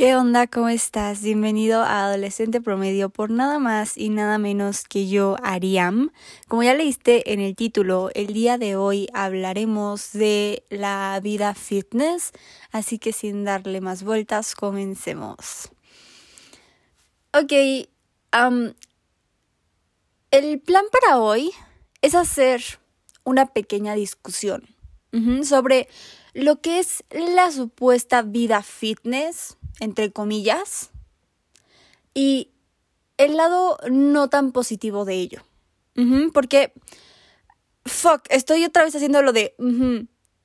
¿Qué 0.00 0.16
onda? 0.16 0.46
¿Cómo 0.46 0.70
estás? 0.70 1.20
Bienvenido 1.20 1.82
a 1.82 2.06
Adolescente 2.06 2.62
Promedio 2.62 3.10
por 3.10 3.28
nada 3.28 3.58
más 3.58 3.98
y 3.98 4.08
nada 4.08 4.38
menos 4.38 4.84
que 4.84 5.10
yo, 5.10 5.36
Ariam. 5.42 6.10
Como 6.48 6.62
ya 6.62 6.72
leíste 6.72 7.34
en 7.34 7.40
el 7.40 7.54
título, 7.54 8.08
el 8.14 8.28
día 8.28 8.56
de 8.56 8.76
hoy 8.76 9.08
hablaremos 9.12 10.14
de 10.14 10.64
la 10.70 11.20
vida 11.22 11.54
fitness, 11.54 12.32
así 12.72 12.98
que 12.98 13.12
sin 13.12 13.44
darle 13.44 13.82
más 13.82 14.02
vueltas, 14.02 14.54
comencemos. 14.54 15.68
Ok, 17.34 17.52
el 20.30 20.60
plan 20.60 20.84
para 20.90 21.18
hoy 21.18 21.50
es 22.00 22.14
hacer 22.14 22.62
una 23.22 23.52
pequeña 23.52 23.94
discusión 23.94 24.64
sobre 25.44 25.90
lo 26.32 26.62
que 26.62 26.78
es 26.78 27.04
la 27.10 27.52
supuesta 27.52 28.22
vida 28.22 28.62
fitness 28.62 29.58
entre 29.78 30.12
comillas, 30.12 30.90
y 32.14 32.50
el 33.16 33.36
lado 33.36 33.78
no 33.90 34.28
tan 34.28 34.52
positivo 34.52 35.04
de 35.04 35.14
ello. 35.14 35.42
porque, 36.32 36.72
fuck, 37.84 38.22
estoy 38.30 38.64
otra 38.64 38.84
vez 38.84 38.94
haciendo 38.94 39.22
lo 39.22 39.32
de, 39.32 39.54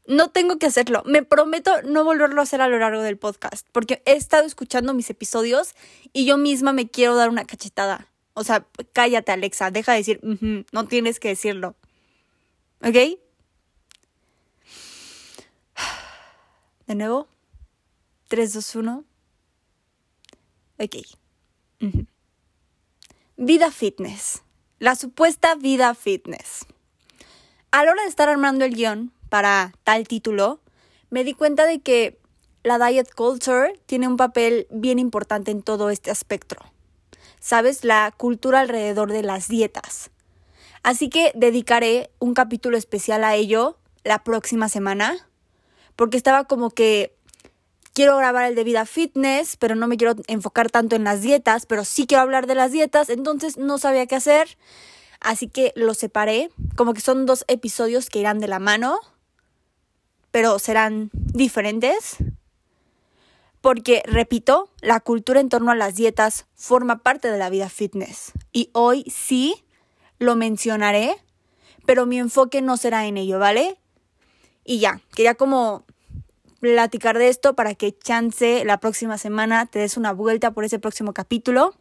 no 0.08 0.30
tengo 0.30 0.58
que 0.58 0.66
hacerlo. 0.66 1.04
Me 1.06 1.24
prometo 1.24 1.82
no 1.84 2.04
volverlo 2.04 2.42
a 2.42 2.44
hacer 2.44 2.60
a 2.62 2.68
lo 2.68 2.78
largo 2.78 3.02
del 3.02 3.18
podcast, 3.18 3.66
porque 3.72 4.02
he 4.06 4.12
estado 4.14 4.46
escuchando 4.46 4.94
mis 4.94 5.10
episodios 5.10 5.76
y 6.14 6.26
yo 6.26 6.38
misma 6.38 6.73
me 6.73 6.90
quiero 6.90 7.16
dar 7.16 7.30
una 7.30 7.46
cachetada. 7.46 8.10
O 8.34 8.44
sea, 8.44 8.68
cállate 8.92 9.32
Alexa, 9.32 9.72
deja 9.72 9.94
de 9.94 10.00
decir, 10.00 10.20
no 10.72 10.88
tienes 10.88 11.22
que 11.22 11.30
decirlo. 11.30 11.76
¿Ok? 12.82 12.94
De 16.88 16.96
nuevo. 16.96 17.28
3, 18.28 18.54
2, 18.54 18.76
1. 18.76 19.06
Ok. 20.80 20.95
Vida 23.38 23.72
fitness. 23.72 24.44
La 24.80 24.95
supuesta 24.95 25.56
vida 25.56 25.94
fitness. 25.95 26.66
A 27.72 27.84
la 27.84 27.92
hora 27.92 28.04
de 28.04 28.09
estar 28.09 28.30
armando 28.30 28.66
el 28.66 28.76
guion 28.76 29.12
para 29.30 29.73
tal 29.84 30.08
título, 30.08 30.62
me 31.09 31.23
di 31.23 31.34
cuenta 31.34 31.66
de 31.66 31.80
que 31.80 32.20
la 32.64 32.78
diet 32.78 33.14
culture 33.14 33.80
tiene 33.86 34.08
un 34.08 34.17
papel 34.17 34.67
bien 34.70 35.00
importante 35.00 35.52
en 35.52 35.62
todo 35.64 35.90
este 35.90 36.12
espectro. 36.12 36.62
¿Sabes? 37.39 37.84
La 37.84 38.14
cultura 38.16 38.62
alrededor 38.62 39.12
de 39.12 39.23
las 39.23 39.48
dietas. 39.48 40.10
Así 40.84 41.10
que 41.10 41.32
dedicaré 41.36 42.12
un 42.20 42.34
capítulo 42.34 42.78
especial 42.78 43.23
a 43.23 43.36
ello 43.36 43.78
la 44.04 44.23
próxima 44.23 44.70
semana, 44.70 45.28
porque 45.95 46.17
estaba 46.17 46.45
como 46.45 46.70
que 46.70 47.14
quiero 47.96 48.18
grabar 48.18 48.46
el 48.46 48.56
de 48.56 48.64
vida 48.66 48.86
fitness, 48.86 49.56
pero 49.56 49.74
no 49.74 49.88
me 49.88 49.96
quiero 49.98 50.16
enfocar 50.28 50.70
tanto 50.70 50.98
en 50.98 51.06
las 51.06 51.22
dietas, 51.22 51.66
pero 51.66 51.86
sí 51.86 52.06
quiero 52.06 52.22
hablar 52.22 52.46
de 52.46 52.54
las 52.54 52.72
dietas, 52.72 53.10
entonces 53.10 53.58
no 53.58 53.78
sabía 53.78 54.06
qué 54.06 54.16
hacer. 54.16 54.58
Así 55.22 55.48
que 55.48 55.72
lo 55.76 55.94
separé, 55.94 56.52
como 56.76 56.94
que 56.94 57.00
son 57.00 57.26
dos 57.26 57.46
episodios 57.48 58.10
que 58.10 58.20
irán 58.20 58.40
de 58.40 58.50
la 58.50 58.60
mano, 58.60 59.00
pero 60.30 60.60
serán 60.60 61.10
diferentes. 61.14 62.18
Porque, 63.62 64.04
repito, 64.06 64.70
la 64.82 65.00
cultura 65.00 65.40
en 65.40 65.50
torno 65.50 65.72
a 65.72 65.76
las 65.76 65.96
dietas 65.96 66.46
forma 66.54 67.02
parte 67.02 67.32
de 67.32 67.40
la 67.40 67.50
vida 67.50 67.70
fitness. 67.70 68.34
Y 68.52 68.70
hoy 68.73 69.06
sí 69.10 69.64
lo 70.20 70.36
mencionaré, 70.36 71.16
pero 71.86 72.06
mi 72.06 72.20
enfoque 72.20 72.62
no 72.62 72.76
será 72.76 73.08
en 73.08 73.16
ello, 73.16 73.40
¿vale? 73.40 73.78
Y 74.66 74.80
ya, 74.80 75.00
quería 75.16 75.36
como 75.36 75.84
platicar 76.59 77.17
de 77.17 77.30
esto 77.30 77.56
para 77.56 77.75
que 77.75 77.98
chance 77.98 78.64
la 78.66 78.80
próxima 78.80 79.17
semana 79.17 79.66
te 79.66 79.80
des 79.80 79.98
una 79.98 80.14
vuelta 80.14 80.52
por 80.52 80.64
ese 80.64 80.80
próximo 80.80 81.14
capítulo. 81.14 81.75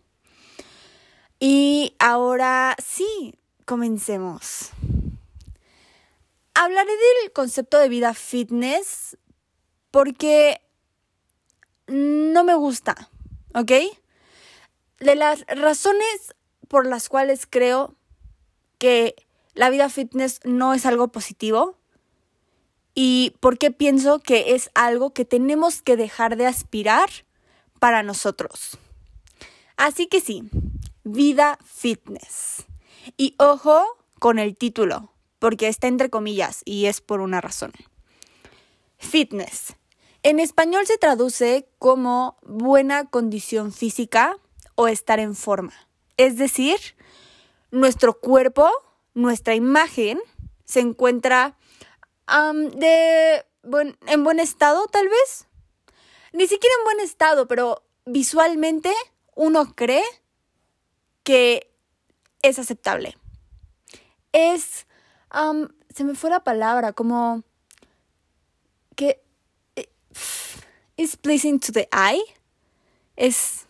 Y 1.40 1.94
ahora 1.98 2.76
sí, 2.84 3.34
comencemos. 3.64 4.70
Hablaré 6.54 6.92
del 6.92 7.32
concepto 7.32 7.78
de 7.78 7.88
vida 7.88 8.14
fitness 8.14 9.16
porque 9.90 10.60
no 11.86 12.44
me 12.44 12.54
gusta, 12.54 13.10
¿ok? 13.54 13.72
De 15.00 15.14
las 15.16 15.44
razones 15.46 16.34
por 16.68 16.86
las 16.86 17.08
cuales 17.08 17.46
creo 17.48 17.94
que 18.78 19.14
la 19.54 19.70
vida 19.70 19.88
fitness 19.88 20.40
no 20.44 20.74
es 20.74 20.86
algo 20.86 21.08
positivo 21.08 21.76
y 22.94 23.34
por 23.40 23.58
qué 23.58 23.70
pienso 23.70 24.20
que 24.20 24.54
es 24.54 24.70
algo 24.74 25.12
que 25.12 25.24
tenemos 25.24 25.82
que 25.82 25.96
dejar 25.96 26.36
de 26.36 26.46
aspirar 26.46 27.10
para 27.78 28.02
nosotros. 28.02 28.78
Así 29.76 30.06
que 30.06 30.20
sí, 30.20 30.44
vida 31.02 31.58
fitness. 31.64 32.64
Y 33.16 33.34
ojo 33.38 33.84
con 34.18 34.38
el 34.38 34.56
título, 34.56 35.12
porque 35.38 35.68
está 35.68 35.88
entre 35.88 36.08
comillas 36.08 36.62
y 36.64 36.86
es 36.86 37.00
por 37.00 37.20
una 37.20 37.40
razón. 37.40 37.72
Fitness. 38.96 39.74
En 40.22 40.40
español 40.40 40.86
se 40.86 40.96
traduce 40.96 41.68
como 41.78 42.38
buena 42.42 43.04
condición 43.04 43.72
física 43.72 44.38
o 44.74 44.88
estar 44.88 45.20
en 45.20 45.34
forma. 45.34 45.74
Es 46.16 46.38
decir, 46.38 46.78
nuestro 47.70 48.18
cuerpo, 48.18 48.70
nuestra 49.12 49.54
imagen, 49.54 50.18
se 50.64 50.80
encuentra 50.80 51.58
de 52.26 53.44
en 54.06 54.24
buen 54.24 54.40
estado, 54.40 54.86
tal 54.88 55.08
vez. 55.08 55.46
Ni 56.32 56.46
siquiera 56.46 56.74
en 56.80 56.84
buen 56.84 57.00
estado, 57.00 57.46
pero 57.46 57.84
visualmente 58.06 58.92
uno 59.34 59.74
cree 59.74 60.04
que 61.22 61.70
es 62.42 62.58
aceptable. 62.58 63.16
Es, 64.32 64.86
se 65.94 66.04
me 66.04 66.14
fue 66.14 66.30
la 66.30 66.44
palabra, 66.44 66.92
como 66.92 67.42
que 68.96 69.22
es 70.96 71.16
pleasing 71.16 71.60
to 71.60 71.72
the 71.72 71.88
eye. 71.92 72.22
Es 73.16 73.66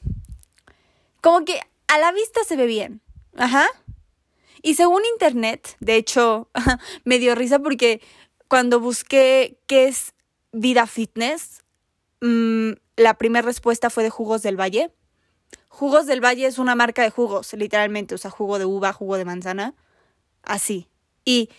como 1.20 1.44
que 1.44 1.60
a 1.86 1.98
la 1.98 2.12
vista 2.12 2.44
se 2.44 2.56
ve 2.56 2.66
bien. 2.66 3.00
Ajá. 3.36 3.66
Y 4.62 4.74
según 4.74 5.02
internet, 5.04 5.76
de 5.80 5.96
hecho, 5.96 6.48
me 7.04 7.18
dio 7.18 7.34
risa 7.34 7.58
porque 7.58 8.00
cuando 8.48 8.80
busqué 8.80 9.58
qué 9.66 9.88
es 9.88 10.14
vida 10.52 10.86
fitness, 10.86 11.64
mm, 12.20 12.72
la 12.96 13.14
primera 13.14 13.44
respuesta 13.44 13.90
fue 13.90 14.02
de 14.02 14.10
Jugos 14.10 14.42
del 14.42 14.58
Valle. 14.58 14.92
Jugos 15.68 16.06
del 16.06 16.22
Valle 16.22 16.46
es 16.46 16.58
una 16.58 16.74
marca 16.74 17.02
de 17.02 17.10
jugos, 17.10 17.52
literalmente, 17.54 18.14
o 18.14 18.18
sea, 18.18 18.30
jugo 18.30 18.58
de 18.58 18.64
uva, 18.64 18.92
jugo 18.92 19.16
de 19.16 19.24
manzana, 19.24 19.74
así. 20.42 20.88
Y 21.24 21.50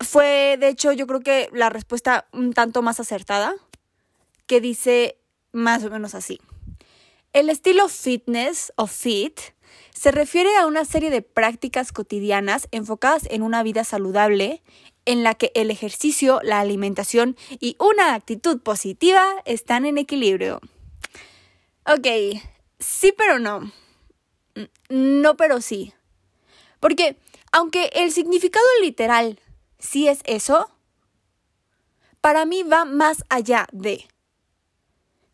fue, 0.00 0.56
de 0.60 0.68
hecho, 0.68 0.92
yo 0.92 1.06
creo 1.06 1.20
que 1.20 1.48
la 1.52 1.70
respuesta 1.70 2.26
un 2.32 2.52
tanto 2.52 2.82
más 2.82 3.00
acertada, 3.00 3.54
que 4.46 4.60
dice 4.60 5.18
más 5.52 5.82
o 5.84 5.90
menos 5.90 6.14
así. 6.14 6.40
El 7.32 7.50
estilo 7.50 7.88
fitness 7.88 8.72
o 8.76 8.86
fit 8.86 9.40
se 9.92 10.10
refiere 10.10 10.56
a 10.56 10.66
una 10.66 10.84
serie 10.84 11.10
de 11.10 11.22
prácticas 11.22 11.92
cotidianas 11.92 12.68
enfocadas 12.70 13.26
en 13.30 13.42
una 13.42 13.62
vida 13.62 13.84
saludable 13.84 14.62
en 15.06 15.22
la 15.22 15.34
que 15.34 15.52
el 15.54 15.70
ejercicio, 15.70 16.40
la 16.42 16.60
alimentación 16.60 17.36
y 17.60 17.76
una 17.78 18.14
actitud 18.14 18.60
positiva 18.60 19.24
están 19.44 19.86
en 19.86 19.96
equilibrio. 19.98 20.60
Ok, 21.86 22.06
sí 22.78 23.14
pero 23.16 23.38
no. 23.38 23.72
No 24.88 25.36
pero 25.36 25.60
sí. 25.60 25.94
Porque 26.80 27.16
aunque 27.52 27.90
el 27.94 28.12
significado 28.12 28.66
literal 28.82 29.40
sí 29.78 30.08
es 30.08 30.20
eso, 30.24 30.70
para 32.20 32.44
mí 32.44 32.62
va 32.64 32.84
más 32.84 33.24
allá 33.28 33.68
de. 33.72 34.06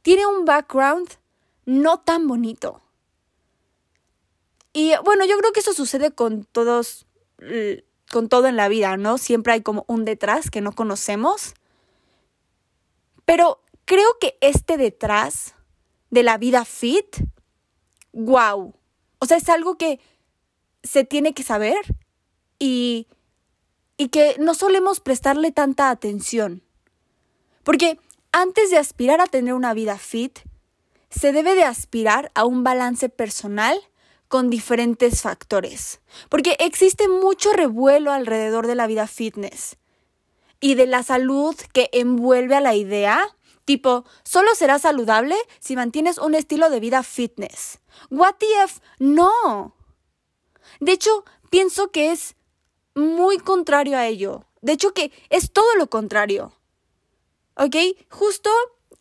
Tiene 0.02 0.26
un 0.26 0.44
background 0.44 1.08
no 1.64 2.00
tan 2.00 2.29
bonito. 2.29 2.82
Y 4.73 4.93
bueno, 5.05 5.25
yo 5.25 5.38
creo 5.38 5.52
que 5.52 5.61
eso 5.61 5.73
sucede 5.73 6.12
con 6.12 6.44
todos 6.44 7.06
con 8.12 8.29
todo 8.29 8.47
en 8.47 8.56
la 8.56 8.69
vida, 8.69 8.97
¿no? 8.99 9.17
Siempre 9.17 9.55
hay 9.55 9.62
como 9.62 9.85
un 9.88 10.05
detrás 10.05 10.50
que 10.50 10.61
no 10.61 10.73
conocemos. 10.73 11.55
Pero 13.25 13.61
creo 13.87 14.19
que 14.20 14.37
este 14.43 14.76
detrás 14.76 15.55
de 16.11 16.23
la 16.23 16.37
vida 16.37 16.67
fit, 16.67 17.17
wow. 18.12 18.75
O 19.19 19.26
sea, 19.26 19.38
es 19.38 19.49
algo 19.49 19.79
que 19.79 19.99
se 20.82 21.05
tiene 21.05 21.32
que 21.32 21.43
saber 21.43 21.81
y, 22.59 23.09
y 23.97 24.09
que 24.09 24.37
no 24.38 24.53
solemos 24.55 25.00
prestarle 25.00 25.50
tanta 25.50 25.88
atención. 25.88 26.62
Porque 27.64 27.99
antes 28.31 28.70
de 28.70 28.76
aspirar 28.76 29.23
a 29.23 29.26
tener 29.26 29.55
una 29.55 29.73
vida 29.73 29.97
fit, 29.97 30.41
se 31.09 31.32
debe 31.32 31.55
de 31.55 31.64
aspirar 31.64 32.31
a 32.35 32.44
un 32.44 32.62
balance 32.62 33.09
personal 33.09 33.81
con 34.32 34.49
diferentes 34.49 35.20
factores, 35.20 36.00
porque 36.31 36.56
existe 36.58 37.06
mucho 37.06 37.52
revuelo 37.52 38.12
alrededor 38.12 38.67
de 38.67 38.75
la 38.75 38.87
vida 38.87 39.06
fitness 39.06 39.76
y 40.58 40.75
de 40.75 40.87
la 40.87 41.02
salud 41.02 41.55
que 41.75 41.90
envuelve 41.93 42.55
a 42.56 42.62
la 42.62 42.75
idea, 42.75 43.29
Tipo, 43.67 44.06
solo 44.25 44.55
serás 44.55 44.82
saludable 44.82 45.37
si 45.61 45.76
mantienes 45.76 46.17
un 46.17 46.34
estilo 46.34 46.69
de 46.70 46.81
vida 46.81 47.02
fitness. 47.02 47.79
What 48.11 48.37
if? 48.64 48.81
No. 48.99 49.76
De 50.81 50.93
hecho, 50.93 51.25
pienso 51.50 51.93
que 51.93 52.11
es 52.11 52.35
muy 52.94 53.37
contrario 53.37 53.99
a 53.99 54.06
ello. 54.06 54.46
De 54.62 54.73
hecho, 54.73 54.94
que 54.94 55.12
es 55.28 55.52
todo 55.52 55.76
lo 55.76 55.88
contrario. 55.88 56.52
¿Ok? 57.55 57.76
Justo 58.08 58.50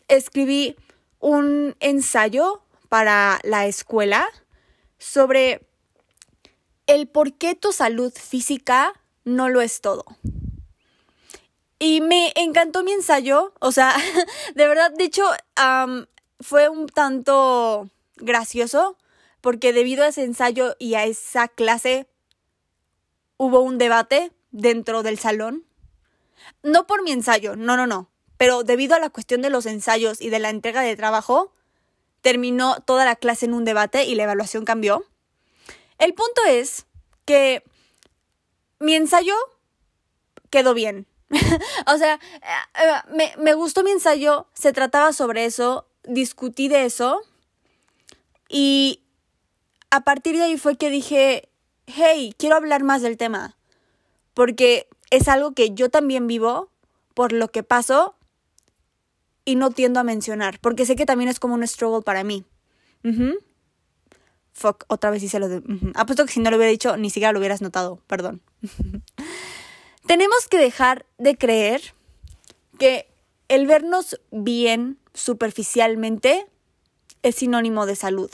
escribí 0.09 0.75
un 1.19 1.75
ensayo 1.79 2.61
para 2.87 3.39
la 3.43 3.65
escuela 3.65 4.27
sobre 5.01 5.67
el 6.85 7.07
por 7.07 7.33
qué 7.33 7.55
tu 7.55 7.73
salud 7.73 8.13
física 8.13 8.93
no 9.25 9.49
lo 9.49 9.61
es 9.61 9.81
todo. 9.81 10.05
Y 11.79 12.01
me 12.01 12.31
encantó 12.35 12.83
mi 12.83 12.91
ensayo, 12.91 13.53
o 13.59 13.71
sea, 13.71 13.95
de 14.55 14.67
verdad, 14.67 14.91
de 14.91 15.05
hecho, 15.05 15.23
fue 16.39 16.69
un 16.69 16.87
tanto 16.87 17.89
gracioso 18.17 18.97
porque 19.41 19.73
debido 19.73 20.03
a 20.03 20.09
ese 20.09 20.23
ensayo 20.23 20.75
y 20.77 20.93
a 20.93 21.05
esa 21.05 21.47
clase 21.47 22.07
hubo 23.37 23.61
un 23.61 23.79
debate 23.79 24.31
dentro 24.51 25.01
del 25.01 25.17
salón. 25.17 25.65
No 26.61 26.85
por 26.85 27.01
mi 27.01 27.11
ensayo, 27.11 27.55
no, 27.55 27.75
no, 27.75 27.87
no, 27.87 28.11
pero 28.37 28.63
debido 28.63 28.93
a 28.95 28.99
la 28.99 29.09
cuestión 29.09 29.41
de 29.41 29.49
los 29.49 29.65
ensayos 29.65 30.21
y 30.21 30.29
de 30.29 30.39
la 30.39 30.51
entrega 30.51 30.81
de 30.81 30.95
trabajo, 30.95 31.53
terminó 32.21 32.77
toda 32.85 33.05
la 33.05 33.15
clase 33.15 33.45
en 33.45 33.53
un 33.53 33.65
debate 33.65 34.05
y 34.05 34.15
la 34.15 34.23
evaluación 34.23 34.65
cambió. 34.65 35.03
El 35.97 36.13
punto 36.13 36.41
es 36.47 36.85
que 37.25 37.63
mi 38.79 38.95
ensayo 38.95 39.35
quedó 40.49 40.73
bien. 40.73 41.07
o 41.87 41.97
sea, 41.97 42.15
eh, 42.15 42.81
eh, 42.83 43.13
me, 43.13 43.33
me 43.37 43.53
gustó 43.53 43.83
mi 43.83 43.91
ensayo, 43.91 44.47
se 44.53 44.73
trataba 44.73 45.13
sobre 45.13 45.45
eso, 45.45 45.87
discutí 46.03 46.67
de 46.67 46.85
eso 46.85 47.21
y 48.49 49.01
a 49.91 50.01
partir 50.01 50.35
de 50.35 50.43
ahí 50.43 50.57
fue 50.57 50.75
que 50.75 50.89
dije, 50.89 51.49
hey, 51.85 52.33
quiero 52.37 52.55
hablar 52.55 52.83
más 52.83 53.01
del 53.01 53.17
tema, 53.17 53.55
porque 54.33 54.87
es 55.09 55.27
algo 55.27 55.53
que 55.53 55.73
yo 55.73 55.89
también 55.89 56.27
vivo 56.27 56.69
por 57.13 57.31
lo 57.31 57.49
que 57.49 57.63
pasó 57.63 58.15
y 59.45 59.55
no 59.55 59.71
tiendo 59.71 59.99
a 59.99 60.03
mencionar, 60.03 60.59
porque 60.59 60.85
sé 60.85 60.95
que 60.95 61.05
también 61.05 61.29
es 61.29 61.39
como 61.39 61.55
un 61.55 61.67
struggle 61.67 62.03
para 62.03 62.23
mí. 62.23 62.45
Fuck, 64.53 64.85
otra 64.87 65.09
vez 65.09 65.23
hice 65.23 65.39
lo 65.39 65.49
de... 65.49 65.61
Apuesto 65.95 66.25
que 66.25 66.33
si 66.33 66.39
no 66.39 66.51
lo 66.51 66.57
hubiera 66.57 66.71
dicho, 66.71 66.97
ni 66.97 67.09
siquiera 67.09 67.31
lo 67.31 67.39
hubieras 67.39 67.61
notado, 67.61 68.01
perdón. 68.07 68.41
Tenemos 70.05 70.47
que 70.49 70.57
dejar 70.57 71.05
de 71.17 71.37
creer 71.37 71.81
que 72.77 73.07
el 73.47 73.67
vernos 73.67 74.19
bien 74.31 74.99
superficialmente 75.13 76.47
es 77.23 77.35
sinónimo 77.35 77.85
de 77.85 77.95
salud. 77.95 78.31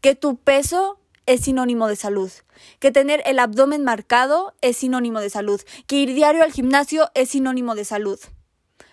Que 0.00 0.14
tu 0.14 0.36
peso 0.36 1.00
es 1.26 1.42
sinónimo 1.42 1.88
de 1.88 1.96
salud. 1.96 2.30
Que 2.78 2.90
tener 2.90 3.22
el 3.26 3.38
abdomen 3.38 3.84
marcado 3.84 4.54
es 4.60 4.76
sinónimo 4.78 5.20
de 5.20 5.30
salud. 5.30 5.60
Que 5.86 5.96
ir 5.96 6.14
diario 6.14 6.42
al 6.42 6.52
gimnasio 6.52 7.10
es 7.14 7.30
sinónimo 7.30 7.74
de 7.74 7.84
salud. 7.84 8.18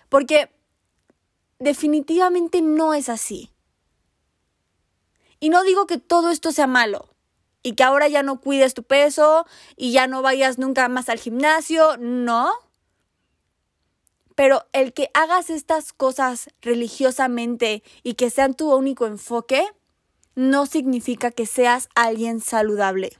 Porque 0.08 0.50
definitivamente 1.58 2.60
no 2.60 2.94
es 2.94 3.08
así. 3.08 3.50
Y 5.40 5.50
no 5.50 5.62
digo 5.64 5.86
que 5.86 5.98
todo 5.98 6.30
esto 6.30 6.52
sea 6.52 6.66
malo 6.66 7.08
y 7.62 7.72
que 7.72 7.82
ahora 7.82 8.08
ya 8.08 8.22
no 8.22 8.40
cuides 8.40 8.74
tu 8.74 8.84
peso 8.84 9.46
y 9.76 9.92
ya 9.92 10.06
no 10.06 10.22
vayas 10.22 10.58
nunca 10.58 10.88
más 10.88 11.08
al 11.08 11.18
gimnasio, 11.18 11.96
no. 11.98 12.50
Pero 14.34 14.66
el 14.72 14.92
que 14.92 15.10
hagas 15.14 15.50
estas 15.50 15.92
cosas 15.92 16.48
religiosamente 16.60 17.82
y 18.02 18.14
que 18.14 18.30
sean 18.30 18.54
tu 18.54 18.72
único 18.72 19.06
enfoque, 19.06 19.66
no 20.34 20.66
significa 20.66 21.30
que 21.30 21.46
seas 21.46 21.88
alguien 21.94 22.40
saludable. 22.40 23.18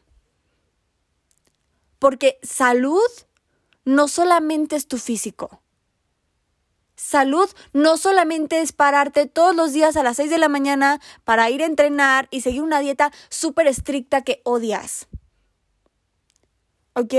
Porque 1.99 2.39
salud 2.43 3.01
no 3.85 4.07
solamente 4.07 4.77
es 4.77 4.87
tu 4.87 4.99
físico. 4.99 5.63
Salud 6.97 7.49
no 7.75 7.99
solamente 7.99 8.63
es 8.63 8.73
pararte 8.73 9.27
todos 9.27 9.55
los 9.55 9.75
días 9.75 9.97
a 9.97 10.03
las 10.03 10.17
6 10.17 10.31
de 10.31 10.39
la 10.39 10.49
mañana 10.49 11.01
para 11.25 11.51
ir 11.51 11.63
a 11.63 11.67
entrenar 11.67 12.27
y 12.31 12.41
seguir 12.41 12.63
una 12.63 12.81
dieta 12.81 13.13
súper 13.29 13.67
estricta 13.67 14.23
que 14.23 14.41
odias. 14.45 15.07
¿Ok? 16.95 17.15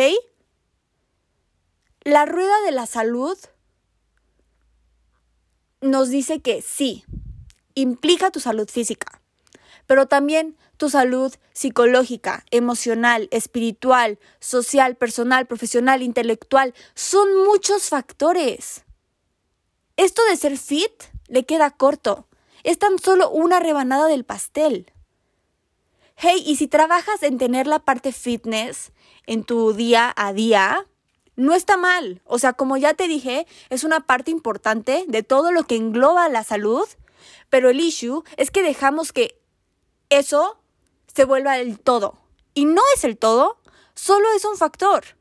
La 2.01 2.25
rueda 2.25 2.59
de 2.65 2.71
la 2.71 2.87
salud 2.87 3.37
nos 5.81 6.09
dice 6.09 6.41
que 6.41 6.63
sí, 6.63 7.05
implica 7.75 8.31
tu 8.31 8.39
salud 8.39 8.67
física, 8.67 9.21
pero 9.85 10.07
también 10.07 10.57
tu 10.77 10.89
salud 10.89 11.33
psicológica, 11.53 12.45
emocional, 12.49 13.27
espiritual, 13.31 14.17
social, 14.39 14.95
personal, 14.95 15.45
profesional, 15.45 16.01
intelectual. 16.01 16.73
Son 16.95 17.43
muchos 17.45 17.89
factores. 17.89 18.83
Esto 19.97 20.21
de 20.29 20.37
ser 20.37 20.59
fit 20.59 20.91
le 21.27 21.43
queda 21.43 21.71
corto. 21.71 22.27
Es 22.63 22.77
tan 22.77 22.99
solo 22.99 23.31
una 23.31 23.59
rebanada 23.59 24.05
del 24.05 24.25
pastel. 24.25 24.93
Hey, 26.15 26.43
y 26.45 26.55
si 26.57 26.67
trabajas 26.67 27.23
en 27.23 27.39
tener 27.39 27.65
la 27.65 27.79
parte 27.79 28.11
fitness 28.11 28.91
en 29.25 29.43
tu 29.43 29.73
día 29.73 30.13
a 30.15 30.33
día, 30.33 30.85
no 31.35 31.55
está 31.55 31.77
mal. 31.77 32.21
O 32.25 32.37
sea, 32.37 32.53
como 32.53 32.77
ya 32.77 32.93
te 32.93 33.07
dije, 33.07 33.47
es 33.69 33.83
una 33.83 34.01
parte 34.01 34.29
importante 34.29 35.03
de 35.07 35.23
todo 35.23 35.51
lo 35.51 35.63
que 35.63 35.75
engloba 35.75 36.29
la 36.29 36.43
salud, 36.43 36.87
pero 37.49 37.71
el 37.71 37.79
issue 37.79 38.23
es 38.37 38.51
que 38.51 38.61
dejamos 38.61 39.11
que 39.11 39.39
eso 40.09 40.59
se 41.11 41.25
vuelva 41.25 41.57
el 41.57 41.79
todo. 41.79 42.19
Y 42.53 42.65
no 42.65 42.83
es 42.95 43.03
el 43.03 43.17
todo, 43.17 43.57
solo 43.95 44.27
es 44.35 44.45
un 44.45 44.57
factor 44.57 45.17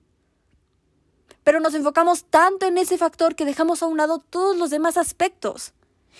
pero 1.47 1.61
nos 1.61 1.75
enfocamos 1.75 2.25
tanto 2.25 2.67
en 2.67 2.77
ese 2.77 2.99
factor 2.99 3.37
que 3.37 3.45
dejamos 3.45 3.81
a 3.81 3.87
un 3.87 3.99
lado 3.99 4.19
todos 4.19 4.57
los 4.57 4.69
demás 4.69 4.97
aspectos. 4.97 5.75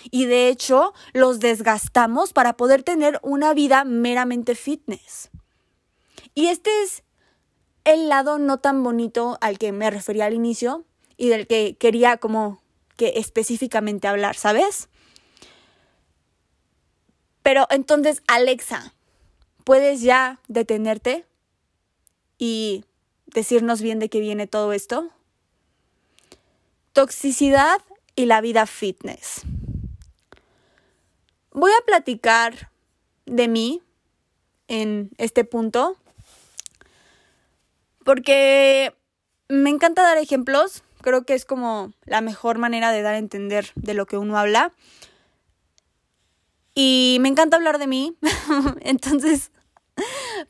Y 0.09 0.23
de 0.23 0.47
hecho, 0.47 0.93
los 1.11 1.41
desgastamos 1.41 2.31
para 2.31 2.55
poder 2.55 2.81
tener 2.81 3.19
una 3.23 3.53
vida 3.53 3.83
meramente 3.83 4.55
fitness. 4.55 5.29
Y 6.33 6.47
este 6.47 6.69
es 6.81 7.03
el 7.83 8.07
lado 8.07 8.39
no 8.39 8.59
tan 8.59 8.81
bonito 8.85 9.37
al 9.41 9.57
que 9.57 9.73
me 9.73 9.91
refería 9.91 10.27
al 10.27 10.33
inicio 10.33 10.85
y 11.17 11.27
del 11.27 11.45
que 11.45 11.75
quería 11.77 12.15
como 12.15 12.61
que 12.95 13.15
específicamente 13.17 14.07
hablar, 14.07 14.37
¿sabes? 14.37 14.87
Pero 17.43 17.67
entonces, 17.69 18.23
Alexa, 18.27 18.93
¿puedes 19.65 19.99
ya 19.99 20.39
detenerte 20.47 21.25
y 22.37 22.85
decirnos 23.25 23.81
bien 23.81 23.99
de 23.99 24.07
qué 24.07 24.21
viene 24.21 24.47
todo 24.47 24.71
esto? 24.71 25.11
Toxicidad 26.97 27.79
y 28.15 28.25
la 28.25 28.41
vida 28.41 28.65
fitness. 28.65 29.43
Voy 31.51 31.69
a 31.69 31.85
platicar 31.85 32.71
de 33.27 33.47
mí 33.47 33.83
en 34.67 35.11
este 35.19 35.43
punto 35.43 35.95
porque 38.03 38.95
me 39.47 39.69
encanta 39.69 40.01
dar 40.01 40.17
ejemplos. 40.17 40.81
Creo 41.01 41.23
que 41.23 41.35
es 41.35 41.45
como 41.45 41.93
la 42.05 42.21
mejor 42.21 42.57
manera 42.57 42.91
de 42.91 43.03
dar 43.03 43.13
a 43.13 43.19
entender 43.19 43.73
de 43.75 43.93
lo 43.93 44.07
que 44.07 44.17
uno 44.17 44.35
habla. 44.35 44.73
Y 46.73 47.19
me 47.21 47.29
encanta 47.29 47.57
hablar 47.57 47.77
de 47.77 47.85
mí. 47.85 48.17
Entonces, 48.81 49.51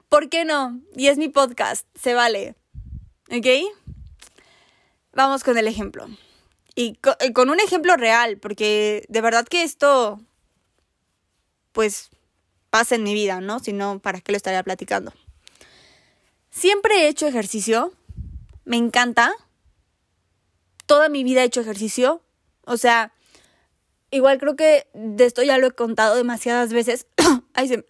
¿por 0.08 0.30
qué 0.30 0.46
no? 0.46 0.80
Y 0.96 1.08
es 1.08 1.18
mi 1.18 1.28
podcast, 1.28 1.86
se 1.94 2.14
vale. 2.14 2.56
¿Ok? 3.30 3.48
Vamos 5.12 5.44
con 5.44 5.58
el 5.58 5.68
ejemplo. 5.68 6.08
Y 6.78 7.00
eh, 7.22 7.34
con, 7.34 7.50
un 7.50 7.60
ejemplo 7.60 7.98
real, 7.98 8.38
porque 8.38 9.04
de 9.10 9.22
verdad 9.22 9.48
que 9.48 9.64
esto, 9.64 10.22
pues, 11.72 12.12
pasa 12.70 12.94
en 12.94 13.02
mi 13.02 13.16
vida, 13.16 13.42
¿no? 13.42 13.58
Si 13.58 13.74
no, 13.74 13.98
¿para 13.98 14.22
qué 14.22 14.32
lo 14.32 14.36
estaría 14.38 14.62
platicando? 14.62 15.12
Siempre 16.52 17.00
he 17.00 17.08
hecho 17.08 17.26
ejercicio, 17.26 17.94
me 18.64 18.78
encanta. 18.78 19.34
Toda 20.86 21.10
mi 21.10 21.24
vida 21.24 21.42
he 21.42 21.46
hecho 21.46 21.62
ejercicio. 21.62 22.22
O 22.66 22.78
sea, 22.78 23.12
igual 24.12 24.38
creo 24.38 24.56
que 24.56 24.88
de 24.94 25.26
esto 25.26 25.42
ya 25.42 25.58
lo 25.58 25.66
he 25.66 25.72
contado 25.72 26.16
demasiadas 26.16 26.74
veces. 26.74 27.08
Ay, 27.56 27.70
se... 27.70 27.88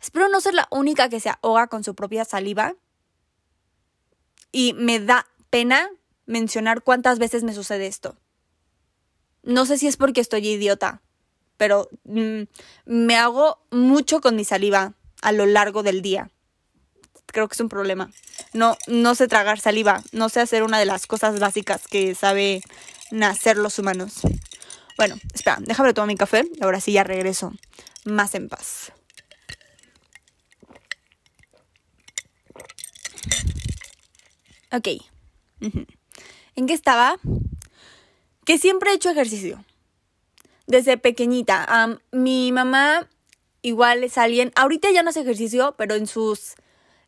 Espero 0.00 0.28
no 0.28 0.40
ser 0.40 0.54
la 0.54 0.66
única 0.72 1.08
que 1.08 1.20
se 1.20 1.30
ahoga 1.30 1.68
con 1.68 1.84
su 1.84 1.94
propia 1.94 2.24
saliva 2.24 2.74
y 4.52 4.74
me 4.74 5.00
da 5.00 5.26
pena 5.50 5.90
mencionar 6.26 6.82
cuántas 6.82 7.18
veces 7.18 7.42
me 7.42 7.54
sucede 7.54 7.86
esto. 7.86 8.16
No 9.42 9.66
sé 9.66 9.78
si 9.78 9.88
es 9.88 9.96
porque 9.96 10.20
estoy 10.20 10.46
idiota, 10.46 11.02
pero 11.56 11.88
mm, 12.04 12.42
me 12.84 13.16
hago 13.16 13.58
mucho 13.70 14.20
con 14.20 14.36
mi 14.36 14.44
saliva 14.44 14.94
a 15.20 15.32
lo 15.32 15.46
largo 15.46 15.82
del 15.82 16.02
día. 16.02 16.30
creo 17.26 17.48
que 17.48 17.54
es 17.54 17.60
un 17.60 17.68
problema. 17.68 18.10
No, 18.52 18.76
no 18.86 19.14
sé 19.14 19.26
tragar 19.26 19.58
saliva, 19.58 20.02
no 20.12 20.28
sé 20.28 20.40
hacer 20.40 20.62
una 20.62 20.78
de 20.78 20.84
las 20.84 21.06
cosas 21.06 21.40
básicas 21.40 21.88
que 21.88 22.14
sabe 22.14 22.62
nacer 23.10 23.56
los 23.56 23.78
humanos. 23.78 24.20
Bueno, 24.98 25.16
espera, 25.32 25.58
déjame 25.60 25.94
tomar 25.94 26.08
mi 26.08 26.16
café 26.16 26.44
ahora 26.60 26.80
sí 26.80 26.92
ya 26.92 27.04
regreso 27.04 27.52
más 28.04 28.34
en 28.34 28.48
paz. 28.48 28.92
Ok. 34.72 34.88
¿En 36.56 36.66
qué 36.66 36.72
estaba? 36.72 37.18
Que 38.44 38.58
siempre 38.58 38.90
he 38.90 38.94
hecho 38.94 39.10
ejercicio. 39.10 39.64
Desde 40.66 40.96
pequeñita. 40.96 41.98
mi 42.10 42.52
mamá 42.52 43.08
igual 43.62 44.02
es 44.02 44.18
alguien, 44.18 44.52
ahorita 44.56 44.90
ya 44.90 45.02
no 45.02 45.10
hace 45.10 45.20
ejercicio, 45.20 45.74
pero 45.78 45.94
en 45.94 46.06
sus 46.06 46.54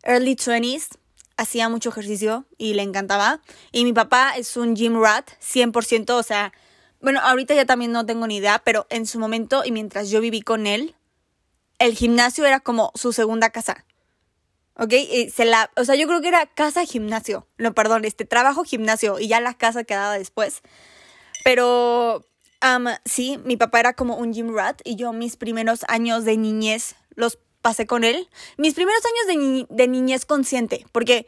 early 0.03 0.37
20s 0.37 0.97
hacía 1.37 1.69
mucho 1.69 1.89
ejercicio 1.89 2.45
y 2.59 2.75
le 2.75 2.83
encantaba. 2.83 3.41
Y 3.73 3.85
mi 3.85 3.93
papá 3.93 4.35
es 4.37 4.57
un 4.57 4.77
gym 4.77 5.01
rat, 5.01 5.31
100%, 5.41 6.11
o 6.11 6.23
sea, 6.23 6.53
bueno, 7.01 7.21
ahorita 7.21 7.55
ya 7.55 7.67
también 7.67 7.93
no 7.93 8.07
tengo 8.07 8.27
ni 8.27 8.37
idea, 8.37 8.61
pero 8.65 8.87
en 8.89 9.07
su 9.07 9.19
momento 9.19 9.63
y 9.65 9.73
mientras 9.73 10.11
yo 10.11 10.21
viví 10.21 10.43
con 10.43 10.67
él, 10.67 10.95
el 11.79 11.95
gimnasio 11.95 12.47
era 12.47 12.61
como 12.61 12.93
su 12.95 13.13
segunda 13.13 13.51
casa. 13.51 13.85
¿Ok? 14.77 14.93
Y 14.93 15.31
se 15.31 15.45
la, 15.45 15.71
o 15.77 15.85
sea, 15.85 15.95
yo 15.95 16.07
creo 16.07 16.21
que 16.21 16.29
era 16.29 16.47
casa 16.47 16.85
gimnasio. 16.85 17.47
No, 17.59 17.75
perdón, 17.75 18.05
este 18.05 18.25
trabajo 18.25 18.65
gimnasio 18.65 19.19
y 19.19 19.29
ya 19.29 19.41
la 19.41 19.55
casa 19.55 19.85
quedaba 19.85 20.19
después. 20.19 20.63
Pero 21.45 22.25
sí, 23.05 23.39
mi 23.45 23.57
papá 23.57 23.81
era 23.81 23.93
como 23.93 24.17
un 24.17 24.33
gym 24.33 24.55
rat 24.55 24.81
y 24.85 24.97
yo 24.97 25.13
mis 25.13 25.37
primeros 25.37 25.85
años 25.89 26.25
de 26.25 26.37
niñez 26.37 26.97
los 27.15 27.39
pasé 27.61 27.87
con 27.87 28.05
él. 28.05 28.29
Mis 28.57 28.75
primeros 28.75 29.03
años 29.05 29.67
de, 29.69 29.89
niñez 29.89 30.27
consciente, 30.27 30.87
porque 30.93 31.27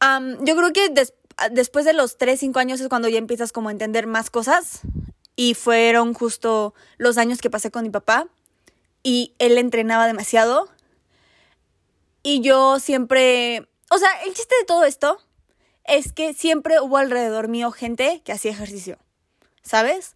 yo 0.00 0.56
creo 0.56 0.72
que 0.72 0.92
después 1.52 1.84
de 1.84 1.92
los 1.92 2.18
3, 2.18 2.38
5 2.38 2.58
años 2.58 2.80
es 2.80 2.88
cuando 2.88 3.08
ya 3.08 3.18
empiezas 3.18 3.52
como 3.52 3.68
a 3.68 3.72
entender 3.72 4.06
más 4.06 4.30
cosas 4.30 4.80
y 5.36 5.54
fueron 5.54 6.12
justo 6.12 6.74
los 6.98 7.18
años 7.18 7.40
que 7.40 7.50
pasé 7.50 7.70
con 7.70 7.84
mi 7.84 7.90
papá 7.90 8.26
y 9.02 9.34
él 9.38 9.58
entrenaba 9.58 10.06
demasiado 10.06 10.68
y 12.22 12.40
yo 12.40 12.78
siempre, 12.78 13.68
o 13.90 13.98
sea, 13.98 14.10
el 14.24 14.34
chiste 14.34 14.54
de 14.60 14.64
todo 14.66 14.84
esto 14.84 15.18
es 15.84 16.12
que 16.12 16.34
siempre 16.34 16.80
hubo 16.80 16.96
alrededor 16.96 17.48
mío 17.48 17.70
gente 17.70 18.22
que 18.24 18.32
hacía 18.32 18.52
ejercicio, 18.52 18.98
¿sabes? 19.62 20.14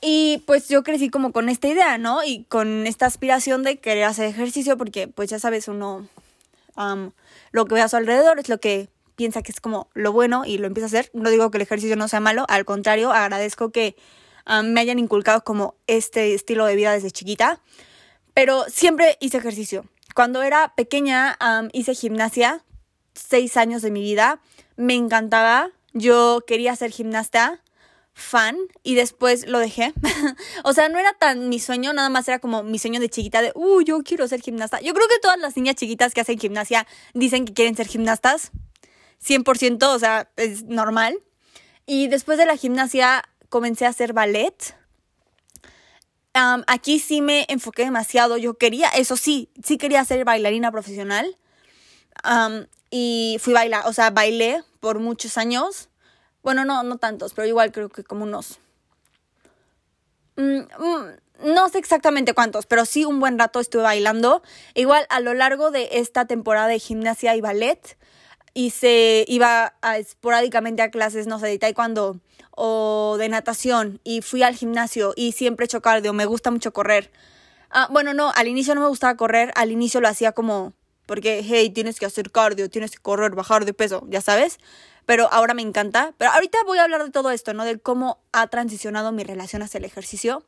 Y 0.00 0.44
pues 0.46 0.68
yo 0.68 0.84
crecí 0.84 1.10
como 1.10 1.32
con 1.32 1.48
esta 1.48 1.66
idea, 1.66 1.98
¿no? 1.98 2.22
Y 2.22 2.44
con 2.44 2.86
esta 2.86 3.06
aspiración 3.06 3.64
de 3.64 3.78
querer 3.78 4.04
hacer 4.04 4.26
ejercicio 4.26 4.78
porque 4.78 5.08
pues 5.08 5.28
ya 5.28 5.40
sabes, 5.40 5.66
uno 5.66 6.08
lo 7.50 7.64
que 7.64 7.74
ve 7.74 7.80
a 7.80 7.88
su 7.88 7.96
alrededor 7.96 8.38
es 8.38 8.48
lo 8.48 8.60
que 8.60 8.88
piensa 9.16 9.42
que 9.42 9.50
es 9.50 9.60
como 9.60 9.90
lo 9.94 10.12
bueno 10.12 10.44
y 10.44 10.58
lo 10.58 10.68
empieza 10.68 10.86
a 10.86 10.86
hacer. 10.86 11.10
No 11.12 11.30
digo 11.30 11.50
que 11.50 11.58
el 11.58 11.62
ejercicio 11.62 11.96
no 11.96 12.06
sea 12.06 12.20
malo, 12.20 12.46
al 12.48 12.64
contrario, 12.64 13.10
agradezco 13.10 13.72
que 13.72 13.96
me 14.62 14.80
hayan 14.80 15.00
inculcado 15.00 15.42
como 15.42 15.74
este 15.88 16.34
estilo 16.34 16.64
de 16.66 16.76
vida 16.76 16.92
desde 16.92 17.10
chiquita. 17.10 17.60
Pero 18.32 18.64
siempre 18.68 19.16
hice 19.18 19.38
ejercicio. 19.38 19.84
Cuando 20.18 20.42
era 20.42 20.74
pequeña 20.74 21.38
hice 21.72 21.94
gimnasia, 21.94 22.64
seis 23.14 23.56
años 23.56 23.82
de 23.82 23.92
mi 23.92 24.00
vida. 24.00 24.40
Me 24.74 24.94
encantaba. 24.94 25.70
Yo 25.92 26.42
quería 26.44 26.74
ser 26.74 26.90
gimnasta 26.90 27.62
fan 28.14 28.56
y 28.82 28.96
después 28.96 29.46
lo 29.46 29.60
dejé. 29.60 29.94
o 30.64 30.72
sea, 30.72 30.88
no 30.88 30.98
era 30.98 31.12
tan 31.12 31.48
mi 31.48 31.60
sueño, 31.60 31.92
nada 31.92 32.08
más 32.08 32.26
era 32.26 32.40
como 32.40 32.64
mi 32.64 32.80
sueño 32.80 32.98
de 32.98 33.08
chiquita 33.08 33.42
de, 33.42 33.52
uh, 33.54 33.80
yo 33.82 34.02
quiero 34.02 34.26
ser 34.26 34.40
gimnasta. 34.40 34.80
Yo 34.80 34.92
creo 34.92 35.06
que 35.06 35.20
todas 35.20 35.38
las 35.38 35.56
niñas 35.56 35.76
chiquitas 35.76 36.14
que 36.14 36.22
hacen 36.22 36.36
gimnasia 36.36 36.84
dicen 37.14 37.44
que 37.44 37.54
quieren 37.54 37.76
ser 37.76 37.86
gimnastas. 37.86 38.50
100%, 39.24 39.84
o 39.86 39.98
sea, 40.00 40.32
es 40.34 40.64
normal. 40.64 41.16
Y 41.86 42.08
después 42.08 42.38
de 42.38 42.46
la 42.46 42.56
gimnasia 42.56 43.22
comencé 43.50 43.86
a 43.86 43.90
hacer 43.90 44.14
ballet. 44.14 44.74
Aquí 46.66 46.98
sí 46.98 47.20
me 47.20 47.46
enfoqué 47.48 47.84
demasiado. 47.84 48.36
Yo 48.36 48.54
quería, 48.54 48.88
eso 48.88 49.16
sí, 49.16 49.50
sí 49.62 49.78
quería 49.78 50.04
ser 50.04 50.24
bailarina 50.24 50.70
profesional. 50.70 51.36
y 52.90 53.36
fui 53.40 53.52
bailar, 53.52 53.86
o 53.86 53.92
sea, 53.92 54.10
bailé 54.10 54.62
por 54.80 54.98
muchos 54.98 55.38
años. 55.38 55.88
Bueno, 56.42 56.64
no, 56.64 56.82
no 56.82 56.96
tantos, 56.98 57.34
pero 57.34 57.46
igual 57.46 57.72
creo 57.72 57.88
que 57.88 58.04
como 58.04 58.24
unos... 58.24 58.58
Mm, 60.36 60.60
mm, 60.60 61.54
no 61.54 61.68
sé 61.68 61.78
exactamente 61.78 62.32
cuántos, 62.32 62.66
pero 62.66 62.84
sí 62.84 63.04
un 63.04 63.20
buen 63.20 63.38
rato 63.38 63.60
estuve 63.60 63.82
bailando. 63.82 64.42
Igual 64.74 65.06
a 65.10 65.20
lo 65.20 65.34
largo 65.34 65.70
de 65.70 65.88
esta 65.92 66.26
temporada 66.26 66.68
de 66.68 66.78
gimnasia 66.78 67.36
y 67.36 67.40
ballet, 67.40 67.96
se 68.70 69.24
iba 69.28 69.74
esporádicamente 69.96 70.82
a 70.82 70.90
clases, 70.90 71.26
no 71.26 71.38
sé, 71.38 71.46
de 71.46 71.58
taekwondo 71.58 72.18
o 72.58 73.16
de 73.18 73.28
natación 73.28 74.00
y 74.04 74.20
fui 74.20 74.42
al 74.42 74.54
gimnasio 74.54 75.14
y 75.16 75.32
siempre 75.32 75.64
he 75.64 75.66
hecho 75.66 75.80
cardio, 75.80 76.12
me 76.12 76.26
gusta 76.26 76.50
mucho 76.50 76.72
correr. 76.72 77.10
Ah, 77.70 77.88
bueno, 77.90 78.14
no, 78.14 78.32
al 78.34 78.48
inicio 78.48 78.74
no 78.74 78.80
me 78.80 78.88
gustaba 78.88 79.16
correr, 79.16 79.52
al 79.54 79.72
inicio 79.72 80.00
lo 80.00 80.08
hacía 80.08 80.32
como 80.32 80.72
porque, 81.06 81.42
hey, 81.42 81.70
tienes 81.70 81.98
que 81.98 82.06
hacer 82.06 82.30
cardio, 82.30 82.68
tienes 82.68 82.90
que 82.90 82.98
correr, 82.98 83.34
bajar 83.34 83.64
de 83.64 83.72
peso, 83.72 84.04
ya 84.10 84.20
sabes 84.20 84.58
pero 85.08 85.32
ahora 85.32 85.54
me 85.54 85.62
encanta. 85.62 86.12
Pero 86.18 86.32
ahorita 86.32 86.58
voy 86.66 86.76
a 86.76 86.82
hablar 86.82 87.02
de 87.02 87.10
todo 87.10 87.30
esto, 87.30 87.54
¿no? 87.54 87.64
De 87.64 87.78
cómo 87.78 88.18
ha 88.30 88.46
transicionado 88.48 89.10
mi 89.10 89.24
relación 89.24 89.62
hacia 89.62 89.78
el 89.78 89.86
ejercicio. 89.86 90.44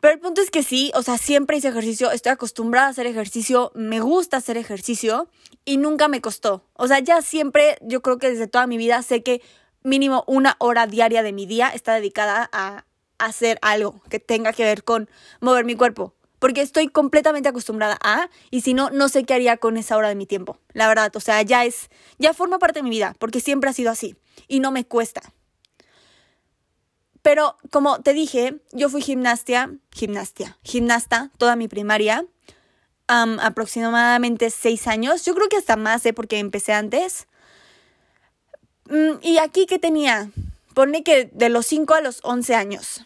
Pero 0.00 0.14
el 0.14 0.18
punto 0.18 0.40
es 0.40 0.50
que 0.50 0.64
sí, 0.64 0.90
o 0.96 1.04
sea, 1.04 1.18
siempre 1.18 1.56
hice 1.56 1.68
ejercicio, 1.68 2.10
estoy 2.10 2.32
acostumbrada 2.32 2.88
a 2.88 2.90
hacer 2.90 3.06
ejercicio, 3.06 3.70
me 3.76 4.00
gusta 4.00 4.38
hacer 4.38 4.56
ejercicio 4.56 5.28
y 5.64 5.76
nunca 5.76 6.08
me 6.08 6.20
costó. 6.20 6.64
O 6.72 6.88
sea, 6.88 6.98
ya 6.98 7.22
siempre, 7.22 7.78
yo 7.80 8.02
creo 8.02 8.18
que 8.18 8.28
desde 8.28 8.48
toda 8.48 8.66
mi 8.66 8.76
vida 8.76 9.00
sé 9.02 9.22
que 9.22 9.40
mínimo 9.82 10.24
una 10.26 10.56
hora 10.58 10.86
diaria 10.86 11.22
de 11.22 11.32
mi 11.32 11.46
día 11.46 11.68
está 11.68 11.94
dedicada 11.94 12.48
a 12.52 12.84
hacer 13.18 13.58
algo 13.62 14.00
que 14.08 14.20
tenga 14.20 14.52
que 14.52 14.64
ver 14.64 14.84
con 14.84 15.08
mover 15.40 15.64
mi 15.64 15.74
cuerpo 15.74 16.14
porque 16.38 16.60
estoy 16.60 16.88
completamente 16.88 17.48
acostumbrada 17.48 17.98
a, 18.02 18.28
y 18.50 18.60
si 18.60 18.74
no, 18.74 18.90
no 18.90 19.08
sé 19.08 19.24
qué 19.24 19.34
haría 19.34 19.56
con 19.56 19.76
esa 19.76 19.96
hora 19.96 20.08
de 20.08 20.14
mi 20.14 20.26
tiempo. 20.26 20.58
La 20.72 20.88
verdad, 20.88 21.14
o 21.14 21.20
sea, 21.20 21.42
ya 21.42 21.64
es, 21.64 21.90
ya 22.18 22.32
forma 22.34 22.58
parte 22.58 22.78
de 22.78 22.84
mi 22.84 22.90
vida, 22.90 23.14
porque 23.18 23.40
siempre 23.40 23.70
ha 23.70 23.72
sido 23.72 23.90
así, 23.90 24.16
y 24.46 24.60
no 24.60 24.70
me 24.70 24.84
cuesta. 24.84 25.20
Pero 27.22 27.56
como 27.70 28.00
te 28.00 28.12
dije, 28.12 28.60
yo 28.72 28.88
fui 28.88 29.02
gimnastia, 29.02 29.74
gimnastia, 29.92 30.56
gimnasta 30.62 31.30
toda 31.38 31.56
mi 31.56 31.68
primaria, 31.68 32.24
aproximadamente 33.08 34.50
seis 34.50 34.86
años, 34.86 35.24
yo 35.24 35.34
creo 35.34 35.48
que 35.48 35.56
hasta 35.56 35.76
más, 35.76 36.04
¿eh? 36.06 36.12
porque 36.12 36.38
empecé 36.38 36.72
antes. 36.72 37.26
Mm, 38.88 39.18
y 39.22 39.38
aquí 39.38 39.66
que 39.66 39.78
tenía, 39.78 40.30
pone 40.74 41.02
que 41.02 41.26
de 41.32 41.48
los 41.48 41.66
5 41.66 41.94
a 41.94 42.00
los 42.00 42.20
11 42.22 42.54
años 42.54 43.02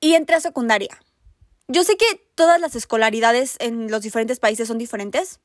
y 0.00 0.14
entré 0.14 0.36
a 0.36 0.40
secundaria. 0.40 1.00
Yo 1.68 1.84
sé 1.84 1.96
que 1.96 2.26
todas 2.34 2.60
las 2.60 2.74
escolaridades 2.74 3.56
en 3.60 3.90
los 3.90 4.02
diferentes 4.02 4.40
países 4.40 4.68
son 4.68 4.78
diferentes. 4.78 5.40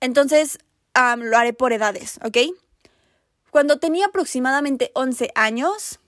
Entonces, 0.00 0.58
lo 0.94 1.36
haré 1.36 1.52
por 1.52 1.72
edades, 1.72 2.18
¿ok? 2.24 2.38
Cuando 3.50 3.78
tenía 3.78 4.06
aproximadamente 4.06 4.90
11 4.94 5.30
años, 5.34 6.00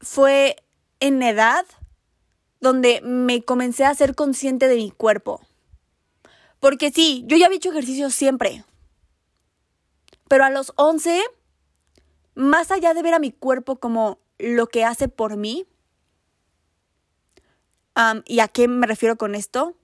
fue 0.00 0.56
en 1.00 1.22
edad 1.22 1.64
donde 2.60 3.00
me 3.02 3.42
comencé 3.42 3.84
a 3.84 3.94
ser 3.94 4.14
consciente 4.14 4.68
de 4.68 4.76
mi 4.76 4.90
cuerpo. 4.90 5.40
Porque 6.64 6.90
sí, 6.90 7.24
yo 7.26 7.36
ya 7.36 7.44
había 7.44 7.58
hecho 7.58 7.72
ejercicio 7.72 8.08
siempre. 8.08 8.64
Pero 10.28 10.46
a 10.46 10.50
los 10.50 10.72
11, 10.76 11.22
más 12.34 12.70
allá 12.70 12.94
de 12.94 13.02
ver 13.02 13.12
a 13.12 13.18
mi 13.18 13.32
cuerpo 13.32 13.76
como 13.76 14.18
lo 14.38 14.66
que 14.68 14.82
hace 14.82 15.08
por 15.08 15.36
mí. 15.36 15.66
¿Y 18.24 18.40
a 18.40 18.48
qué 18.48 18.66
me 18.66 18.86
refiero 18.86 19.16
con 19.16 19.34
esto? 19.34 19.74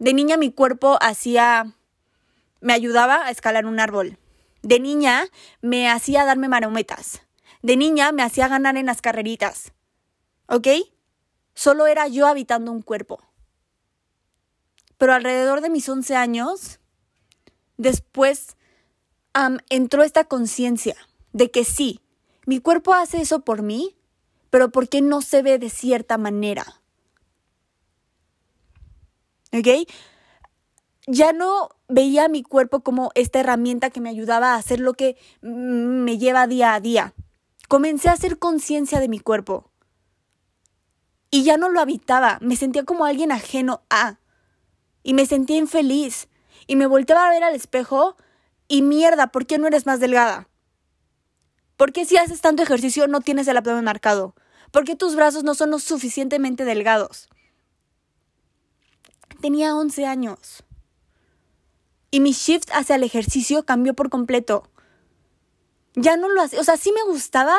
De 0.00 0.14
niña 0.14 0.36
mi 0.36 0.50
cuerpo 0.50 0.98
hacía, 1.00 1.76
me 2.60 2.72
ayudaba 2.72 3.24
a 3.24 3.30
escalar 3.30 3.64
un 3.64 3.78
árbol. 3.78 4.18
De 4.62 4.80
niña 4.80 5.28
me 5.60 5.88
hacía 5.88 6.24
darme 6.24 6.48
marometas. 6.48 7.22
De 7.62 7.76
niña 7.76 8.10
me 8.10 8.24
hacía 8.24 8.48
ganar 8.48 8.76
en 8.76 8.86
las 8.86 9.00
carreritas. 9.00 9.74
¿Ok? 10.48 10.66
Solo 11.54 11.86
era 11.86 12.08
yo 12.08 12.26
habitando 12.26 12.72
un 12.72 12.82
cuerpo. 12.82 13.22
Pero 14.98 15.12
alrededor 15.12 15.60
de 15.60 15.70
mis 15.70 15.88
11 15.88 16.16
años, 16.16 16.80
después 17.76 18.56
entró 19.68 20.02
esta 20.02 20.24
conciencia 20.24 20.96
de 21.32 21.50
que 21.50 21.64
sí, 21.64 22.00
mi 22.46 22.60
cuerpo 22.60 22.94
hace 22.94 23.20
eso 23.20 23.40
por 23.40 23.62
mí, 23.62 23.96
pero 24.50 24.70
¿por 24.70 24.88
qué 24.88 25.02
no 25.02 25.20
se 25.20 25.42
ve 25.42 25.58
de 25.58 25.68
cierta 25.68 26.16
manera? 26.16 26.80
¿Ok? 29.52 29.88
Ya 31.06 31.32
no 31.32 31.70
veía 31.88 32.28
mi 32.28 32.42
cuerpo 32.42 32.80
como 32.80 33.10
esta 33.14 33.40
herramienta 33.40 33.90
que 33.90 34.00
me 34.00 34.08
ayudaba 34.08 34.54
a 34.54 34.56
hacer 34.56 34.80
lo 34.80 34.94
que 34.94 35.16
me 35.42 36.18
lleva 36.18 36.46
día 36.46 36.74
a 36.74 36.80
día. 36.80 37.14
Comencé 37.68 38.08
a 38.08 38.12
hacer 38.12 38.38
conciencia 38.38 38.98
de 39.00 39.08
mi 39.08 39.18
cuerpo. 39.20 39.70
Y 41.30 41.44
ya 41.44 41.58
no 41.58 41.68
lo 41.68 41.80
habitaba, 41.80 42.38
me 42.40 42.56
sentía 42.56 42.84
como 42.84 43.04
alguien 43.04 43.32
ajeno 43.32 43.82
a. 43.90 44.18
y 45.06 45.14
me 45.14 45.24
sentía 45.24 45.56
infeliz 45.56 46.26
y 46.66 46.74
me 46.74 46.88
volteaba 46.88 47.28
a 47.28 47.30
ver 47.30 47.44
al 47.44 47.54
espejo 47.54 48.16
y 48.66 48.82
mierda, 48.82 49.28
¿por 49.28 49.46
qué 49.46 49.56
no 49.56 49.68
eres 49.68 49.86
más 49.86 50.00
delgada? 50.00 50.48
¿Por 51.76 51.92
qué 51.92 52.04
si 52.04 52.16
haces 52.16 52.40
tanto 52.40 52.64
ejercicio 52.64 53.06
no 53.06 53.20
tienes 53.20 53.46
el 53.46 53.56
abdomen 53.56 53.84
marcado? 53.84 54.34
¿Por 54.72 54.82
qué 54.82 54.96
tus 54.96 55.14
brazos 55.14 55.44
no 55.44 55.54
son 55.54 55.70
lo 55.70 55.78
suficientemente 55.78 56.64
delgados? 56.64 57.28
Tenía 59.40 59.76
11 59.76 60.06
años. 60.06 60.64
Y 62.10 62.18
mi 62.18 62.32
shift 62.32 62.70
hacia 62.72 62.96
el 62.96 63.04
ejercicio 63.04 63.64
cambió 63.64 63.94
por 63.94 64.10
completo. 64.10 64.68
Ya 65.94 66.16
no 66.16 66.28
lo 66.28 66.42
hacía, 66.42 66.58
o 66.60 66.64
sea, 66.64 66.76
sí 66.76 66.90
me 66.90 67.04
gustaba, 67.04 67.56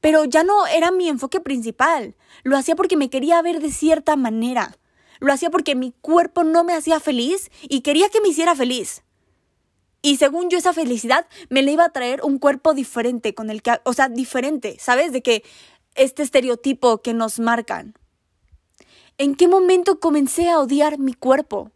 pero 0.00 0.24
ya 0.24 0.42
no 0.42 0.66
era 0.66 0.90
mi 0.90 1.10
enfoque 1.10 1.38
principal. 1.38 2.16
Lo 2.44 2.56
hacía 2.56 2.76
porque 2.76 2.96
me 2.96 3.10
quería 3.10 3.42
ver 3.42 3.60
de 3.60 3.70
cierta 3.70 4.16
manera. 4.16 4.78
Lo 5.22 5.32
hacía 5.32 5.50
porque 5.50 5.76
mi 5.76 5.92
cuerpo 6.00 6.42
no 6.42 6.64
me 6.64 6.74
hacía 6.74 6.98
feliz 6.98 7.52
y 7.62 7.82
quería 7.82 8.08
que 8.08 8.20
me 8.20 8.28
hiciera 8.28 8.56
feliz. 8.56 9.04
Y 10.02 10.16
según 10.16 10.50
yo 10.50 10.58
esa 10.58 10.72
felicidad 10.72 11.28
me 11.48 11.62
le 11.62 11.70
iba 11.70 11.84
a 11.84 11.92
traer 11.92 12.22
un 12.24 12.40
cuerpo 12.40 12.74
diferente 12.74 13.32
con 13.32 13.48
el 13.48 13.62
que, 13.62 13.78
o 13.84 13.92
sea, 13.92 14.08
diferente, 14.08 14.76
¿sabes? 14.80 15.12
De 15.12 15.22
que 15.22 15.44
este 15.94 16.24
estereotipo 16.24 17.02
que 17.02 17.14
nos 17.14 17.38
marcan. 17.38 17.94
¿En 19.16 19.36
qué 19.36 19.46
momento 19.46 20.00
comencé 20.00 20.48
a 20.50 20.58
odiar 20.58 20.98
mi 20.98 21.14
cuerpo? 21.14 21.70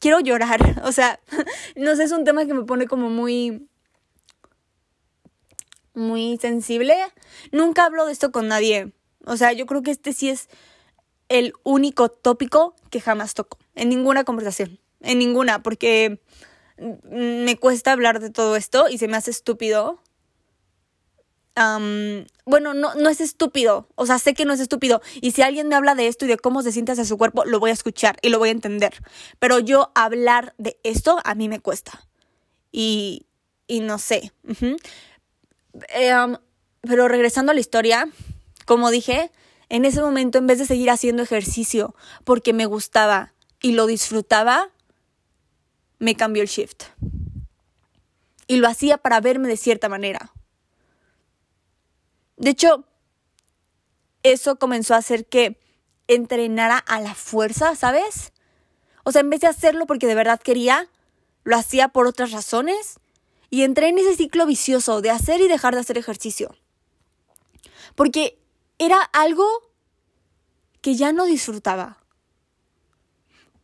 Quiero 0.00 0.18
llorar, 0.18 0.82
o 0.84 0.90
sea, 0.90 1.20
no 1.76 1.94
sé, 1.94 2.02
es 2.02 2.10
un 2.10 2.24
tema 2.24 2.46
que 2.46 2.54
me 2.54 2.64
pone 2.64 2.88
como 2.88 3.10
muy 3.10 3.68
muy 5.94 6.36
sensible. 6.38 6.96
Nunca 7.52 7.84
hablo 7.84 8.06
de 8.06 8.12
esto 8.12 8.32
con 8.32 8.48
nadie. 8.48 8.92
O 9.24 9.36
sea, 9.36 9.52
yo 9.52 9.66
creo 9.66 9.82
que 9.82 9.92
este 9.92 10.12
sí 10.12 10.30
es 10.30 10.48
el 11.30 11.54
único 11.62 12.10
tópico 12.10 12.74
que 12.90 13.00
jamás 13.00 13.32
toco. 13.32 13.56
En 13.74 13.88
ninguna 13.88 14.24
conversación. 14.24 14.78
En 15.00 15.18
ninguna, 15.18 15.62
porque 15.62 16.20
me 17.04 17.56
cuesta 17.56 17.92
hablar 17.92 18.20
de 18.20 18.30
todo 18.30 18.56
esto 18.56 18.88
y 18.90 18.98
se 18.98 19.08
me 19.08 19.16
hace 19.16 19.30
estúpido. 19.30 20.02
bueno, 22.44 22.74
no, 22.74 22.94
no 22.94 23.08
es 23.08 23.20
estúpido. 23.20 23.86
O 23.94 24.06
sea, 24.06 24.18
sé 24.18 24.34
que 24.34 24.44
no 24.44 24.52
es 24.52 24.60
estúpido. 24.60 25.00
Y 25.20 25.30
si 25.30 25.42
alguien 25.42 25.68
me 25.68 25.76
habla 25.76 25.94
de 25.94 26.08
esto 26.08 26.24
y 26.24 26.28
de 26.28 26.36
cómo 26.36 26.62
se 26.62 26.72
siente 26.72 26.92
hacia 26.92 27.04
su 27.04 27.16
cuerpo, 27.16 27.44
lo 27.44 27.60
voy 27.60 27.70
a 27.70 27.74
escuchar 27.74 28.16
y 28.22 28.28
lo 28.28 28.38
voy 28.38 28.48
a 28.48 28.52
entender. 28.52 28.94
Pero 29.38 29.60
yo 29.60 29.92
hablar 29.94 30.54
de 30.58 30.78
esto 30.82 31.20
a 31.24 31.34
mí 31.36 31.48
me 31.48 31.60
cuesta. 31.60 32.06
Y, 32.72 33.26
y 33.68 33.80
no 33.80 33.98
sé. 33.98 34.32
Em, 35.90 36.36
pero 36.80 37.06
regresando 37.06 37.52
a 37.52 37.54
la 37.54 37.60
historia, 37.60 38.08
como 38.66 38.90
dije, 38.90 39.30
en 39.70 39.84
ese 39.84 40.02
momento 40.02 40.36
en 40.36 40.46
vez 40.46 40.58
de 40.58 40.66
seguir 40.66 40.90
haciendo 40.90 41.22
ejercicio 41.22 41.94
porque 42.24 42.52
me 42.52 42.66
gustaba 42.66 43.32
y 43.62 43.72
lo 43.72 43.86
disfrutaba, 43.86 44.70
me 45.98 46.16
cambió 46.16 46.42
el 46.42 46.48
shift. 46.48 46.84
Y 48.48 48.56
lo 48.56 48.68
hacía 48.68 48.98
para 48.98 49.20
verme 49.20 49.48
de 49.48 49.56
cierta 49.56 49.88
manera. 49.88 50.32
De 52.36 52.50
hecho, 52.50 52.84
eso 54.24 54.56
comenzó 54.56 54.94
a 54.94 54.98
hacer 54.98 55.26
que 55.26 55.60
entrenara 56.08 56.78
a 56.78 57.00
la 57.00 57.14
fuerza, 57.14 57.76
¿sabes? 57.76 58.32
O 59.04 59.12
sea, 59.12 59.20
en 59.20 59.30
vez 59.30 59.40
de 59.40 59.46
hacerlo 59.46 59.86
porque 59.86 60.08
de 60.08 60.16
verdad 60.16 60.40
quería, 60.40 60.88
lo 61.44 61.56
hacía 61.56 61.88
por 61.88 62.08
otras 62.08 62.32
razones 62.32 62.98
y 63.50 63.62
entré 63.62 63.88
en 63.88 63.98
ese 63.98 64.16
ciclo 64.16 64.46
vicioso 64.46 65.00
de 65.00 65.10
hacer 65.10 65.40
y 65.40 65.46
dejar 65.46 65.74
de 65.74 65.80
hacer 65.80 65.96
ejercicio. 65.96 66.56
Porque 67.94 68.40
era 68.80 69.00
algo 69.12 69.46
que 70.80 70.96
ya 70.96 71.12
no 71.12 71.26
disfrutaba. 71.26 71.98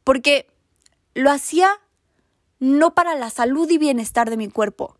Porque 0.04 0.46
lo 1.14 1.32
hacía 1.32 1.70
no 2.61 2.94
para 2.94 3.16
la 3.16 3.30
salud 3.30 3.68
y 3.68 3.78
bienestar 3.78 4.30
de 4.30 4.37
mi 4.37 4.49
cuerpo, 4.49 4.96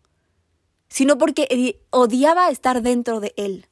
sino 0.89 1.17
porque 1.17 1.79
odiaba 1.91 2.49
estar 2.49 2.81
dentro 2.81 3.21
de 3.21 3.33
él. 3.37 3.67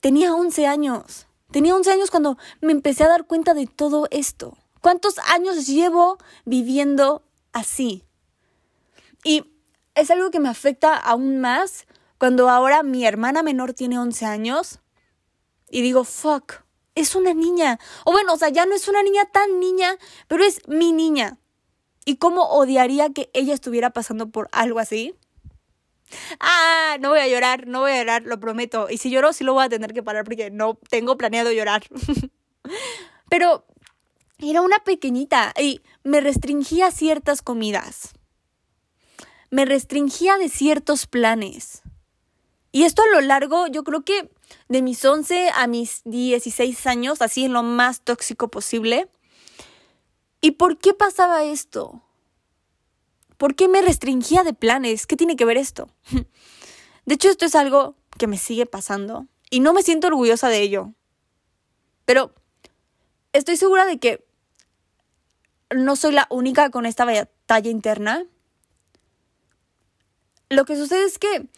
Tenía 0.00 0.34
11 0.34 0.66
años. 0.66 1.26
Tenía 1.50 1.76
11 1.76 1.92
años 1.92 2.10
cuando 2.10 2.38
me 2.62 2.72
empecé 2.72 3.04
a 3.04 3.08
dar 3.08 3.26
cuenta 3.26 3.52
de 3.52 3.66
todo 3.66 4.08
esto. 4.10 4.56
¿Cuántos 4.80 5.18
años 5.18 5.66
llevo 5.66 6.16
viviendo 6.46 7.22
así. 7.52 8.04
Y 9.24 9.44
es 9.94 10.10
algo 10.10 10.30
que 10.30 10.40
me 10.40 10.48
afecta 10.48 10.96
aún 10.96 11.40
más 11.40 11.86
cuando 12.22 12.48
ahora 12.48 12.84
mi 12.84 13.04
hermana 13.04 13.42
menor 13.42 13.72
tiene 13.72 13.98
11 13.98 14.26
años 14.26 14.78
y 15.68 15.82
digo, 15.82 16.04
fuck, 16.04 16.62
es 16.94 17.16
una 17.16 17.34
niña. 17.34 17.80
O 18.04 18.12
bueno, 18.12 18.34
o 18.34 18.36
sea, 18.36 18.48
ya 18.48 18.64
no 18.64 18.76
es 18.76 18.86
una 18.86 19.02
niña 19.02 19.24
tan 19.32 19.58
niña, 19.58 19.96
pero 20.28 20.44
es 20.44 20.60
mi 20.68 20.92
niña. 20.92 21.40
¿Y 22.04 22.18
cómo 22.18 22.44
odiaría 22.44 23.10
que 23.10 23.28
ella 23.34 23.52
estuviera 23.52 23.90
pasando 23.90 24.30
por 24.30 24.48
algo 24.52 24.78
así? 24.78 25.16
Ah, 26.38 26.96
no 27.00 27.08
voy 27.08 27.18
a 27.18 27.26
llorar, 27.26 27.66
no 27.66 27.80
voy 27.80 27.90
a 27.90 27.98
llorar, 27.98 28.22
lo 28.22 28.38
prometo. 28.38 28.86
Y 28.88 28.98
si 28.98 29.10
lloro, 29.10 29.32
sí 29.32 29.42
lo 29.42 29.54
voy 29.54 29.64
a 29.64 29.68
tener 29.68 29.92
que 29.92 30.04
parar 30.04 30.22
porque 30.22 30.52
no 30.52 30.78
tengo 30.90 31.16
planeado 31.16 31.50
llorar. 31.50 31.82
pero 33.30 33.66
era 34.38 34.60
una 34.60 34.78
pequeñita 34.84 35.52
y 35.60 35.80
me 36.04 36.20
restringía 36.20 36.92
ciertas 36.92 37.42
comidas. 37.42 38.12
Me 39.50 39.64
restringía 39.64 40.38
de 40.38 40.48
ciertos 40.48 41.08
planes. 41.08 41.82
Y 42.72 42.84
esto 42.84 43.02
a 43.02 43.14
lo 43.14 43.20
largo, 43.20 43.66
yo 43.66 43.84
creo 43.84 44.02
que 44.02 44.30
de 44.68 44.80
mis 44.82 45.04
11 45.04 45.50
a 45.54 45.66
mis 45.66 46.00
16 46.04 46.86
años, 46.86 47.20
así 47.20 47.44
en 47.44 47.52
lo 47.52 47.62
más 47.62 48.00
tóxico 48.00 48.48
posible. 48.48 49.08
¿Y 50.40 50.52
por 50.52 50.78
qué 50.78 50.94
pasaba 50.94 51.44
esto? 51.44 52.02
¿Por 53.36 53.54
qué 53.54 53.68
me 53.68 53.82
restringía 53.82 54.42
de 54.42 54.54
planes? 54.54 55.06
¿Qué 55.06 55.16
tiene 55.16 55.36
que 55.36 55.44
ver 55.44 55.58
esto? 55.58 55.90
De 57.04 57.14
hecho, 57.14 57.28
esto 57.28 57.44
es 57.44 57.54
algo 57.54 57.96
que 58.18 58.26
me 58.26 58.38
sigue 58.38 58.66
pasando 58.66 59.26
y 59.50 59.60
no 59.60 59.72
me 59.72 59.82
siento 59.82 60.06
orgullosa 60.06 60.48
de 60.48 60.60
ello. 60.60 60.92
Pero 62.06 62.32
estoy 63.32 63.56
segura 63.56 63.84
de 63.84 63.98
que 63.98 64.24
no 65.74 65.96
soy 65.96 66.12
la 66.12 66.26
única 66.30 66.70
con 66.70 66.86
esta 66.86 67.04
batalla 67.04 67.70
interna. 67.70 68.24
Lo 70.48 70.64
que 70.64 70.76
sucede 70.76 71.04
es 71.04 71.18
que 71.18 71.48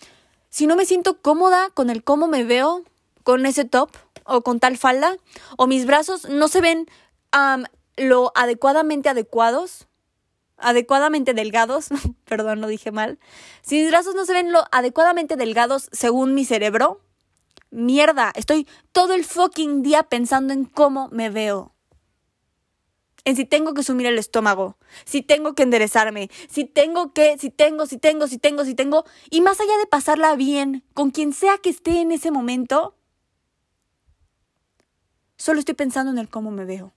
si 0.55 0.69
no 0.69 0.77
me 0.77 0.87
siento 0.87 1.21
cómoda 1.21 1.71
con 1.71 1.90
el 1.90 2.05
cómo 2.05 2.29
me 2.29 2.45
veo, 2.45 2.85
con 3.25 3.45
ese 3.45 3.64
top 3.64 3.90
o 4.23 4.43
con 4.43 4.61
tal 4.61 4.79
falda, 4.79 5.17
o 5.57 5.67
mis 5.67 5.85
brazos 5.85 6.29
no 6.29 6.47
se 6.47 6.61
ven 6.61 6.87
lo 7.97 8.31
adecuadamente 8.37 9.09
adecuados, 9.09 9.88
adecuadamente 10.57 11.35
delgados, 11.35 11.88
perdón, 12.25 12.61
lo 12.61 12.69
dije 12.69 12.93
mal, 12.93 13.19
si 13.62 13.81
mis 13.81 13.88
brazos 13.88 14.14
no 14.14 14.25
se 14.27 14.33
ven 14.33 14.53
lo 14.53 14.62
adecuadamente 14.71 15.35
delgados 15.35 15.88
según 15.90 16.35
mi 16.35 16.45
cerebro, 16.45 17.01
mierda, 17.73 18.31
estoy 18.37 18.69
todo 18.93 19.14
el 19.14 19.25
fucking 19.25 19.83
día 19.83 20.05
pensando 20.05 20.53
en 20.53 20.67
cómo 20.67 21.09
me 21.11 21.31
veo 21.31 21.74
en 23.25 23.37
si 23.37 23.45
tengo 23.45 23.73
que 23.75 23.83
sumir 23.83 24.07
el 24.07 24.19
estómago, 24.19 24.77
si 25.05 25.23
tengo 25.23 25.55
que 25.55 25.63
enderezarme, 25.63 26.31
si 26.49 26.65
tengo 26.65 27.13
que, 27.13 27.39
si 27.39 27.51
tengo, 27.51 27.87
si 27.87 27.99
tengo, 27.99 28.27
si 28.27 28.39
tengo, 28.39 28.65
si 28.65 28.75
tengo, 28.75 29.05
y 29.31 29.41
más 29.41 29.61
allá 29.61 29.77
de 29.79 29.87
pasarla 29.87 30.37
bien 30.37 30.85
con 30.93 31.11
quien 31.11 31.33
sea 31.33 31.59
que 31.59 31.71
esté 31.71 32.01
en 32.01 32.13
ese 32.13 32.31
momento, 32.31 32.97
solo 35.37 35.59
estoy 35.59 35.75
pensando 35.75 36.13
en 36.13 36.19
el 36.19 36.29
cómo 36.29 36.51
me 36.51 36.65
veo. 36.65 36.93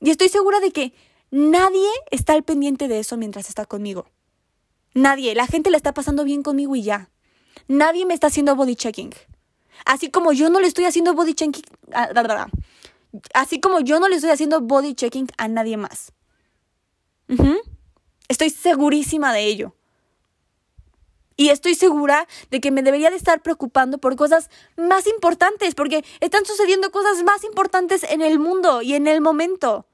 Y 0.00 0.10
estoy 0.10 0.28
segura 0.28 0.60
de 0.60 0.72
que 0.72 0.94
nadie 1.30 1.88
está 2.10 2.32
al 2.32 2.42
pendiente 2.42 2.88
de 2.88 2.98
eso 2.98 3.16
mientras 3.16 3.48
está 3.48 3.66
conmigo. 3.66 4.06
Nadie, 4.94 5.34
la 5.34 5.46
gente 5.46 5.70
le 5.70 5.76
está 5.76 5.94
pasando 5.94 6.24
bien 6.24 6.42
conmigo 6.42 6.74
y 6.74 6.82
ya. 6.82 7.10
Nadie 7.68 8.04
me 8.06 8.14
está 8.14 8.26
haciendo 8.26 8.56
body 8.56 8.76
checking. 8.76 9.14
Así 9.84 10.10
como 10.10 10.32
yo 10.32 10.50
no 10.50 10.60
le 10.60 10.66
estoy 10.66 10.84
haciendo 10.84 11.14
body 11.14 11.34
checking, 11.34 11.62
ah, 11.92 12.08
Así 13.34 13.60
como 13.60 13.80
yo 13.80 14.00
no 14.00 14.08
le 14.08 14.16
estoy 14.16 14.30
haciendo 14.30 14.60
body 14.60 14.94
checking 14.94 15.28
a 15.36 15.48
nadie 15.48 15.76
más. 15.76 16.12
Estoy 18.28 18.50
segurísima 18.50 19.32
de 19.32 19.44
ello. 19.44 19.74
Y 21.36 21.48
estoy 21.48 21.74
segura 21.74 22.28
de 22.50 22.60
que 22.60 22.70
me 22.70 22.82
debería 22.82 23.10
de 23.10 23.16
estar 23.16 23.42
preocupando 23.42 23.98
por 23.98 24.16
cosas 24.16 24.50
más 24.76 25.06
importantes, 25.06 25.74
porque 25.74 26.04
están 26.20 26.44
sucediendo 26.44 26.90
cosas 26.90 27.22
más 27.22 27.44
importantes 27.44 28.04
en 28.04 28.22
el 28.22 28.38
mundo 28.38 28.82
y 28.82 28.94
en 28.94 29.06
el 29.06 29.20
momento. 29.20 29.86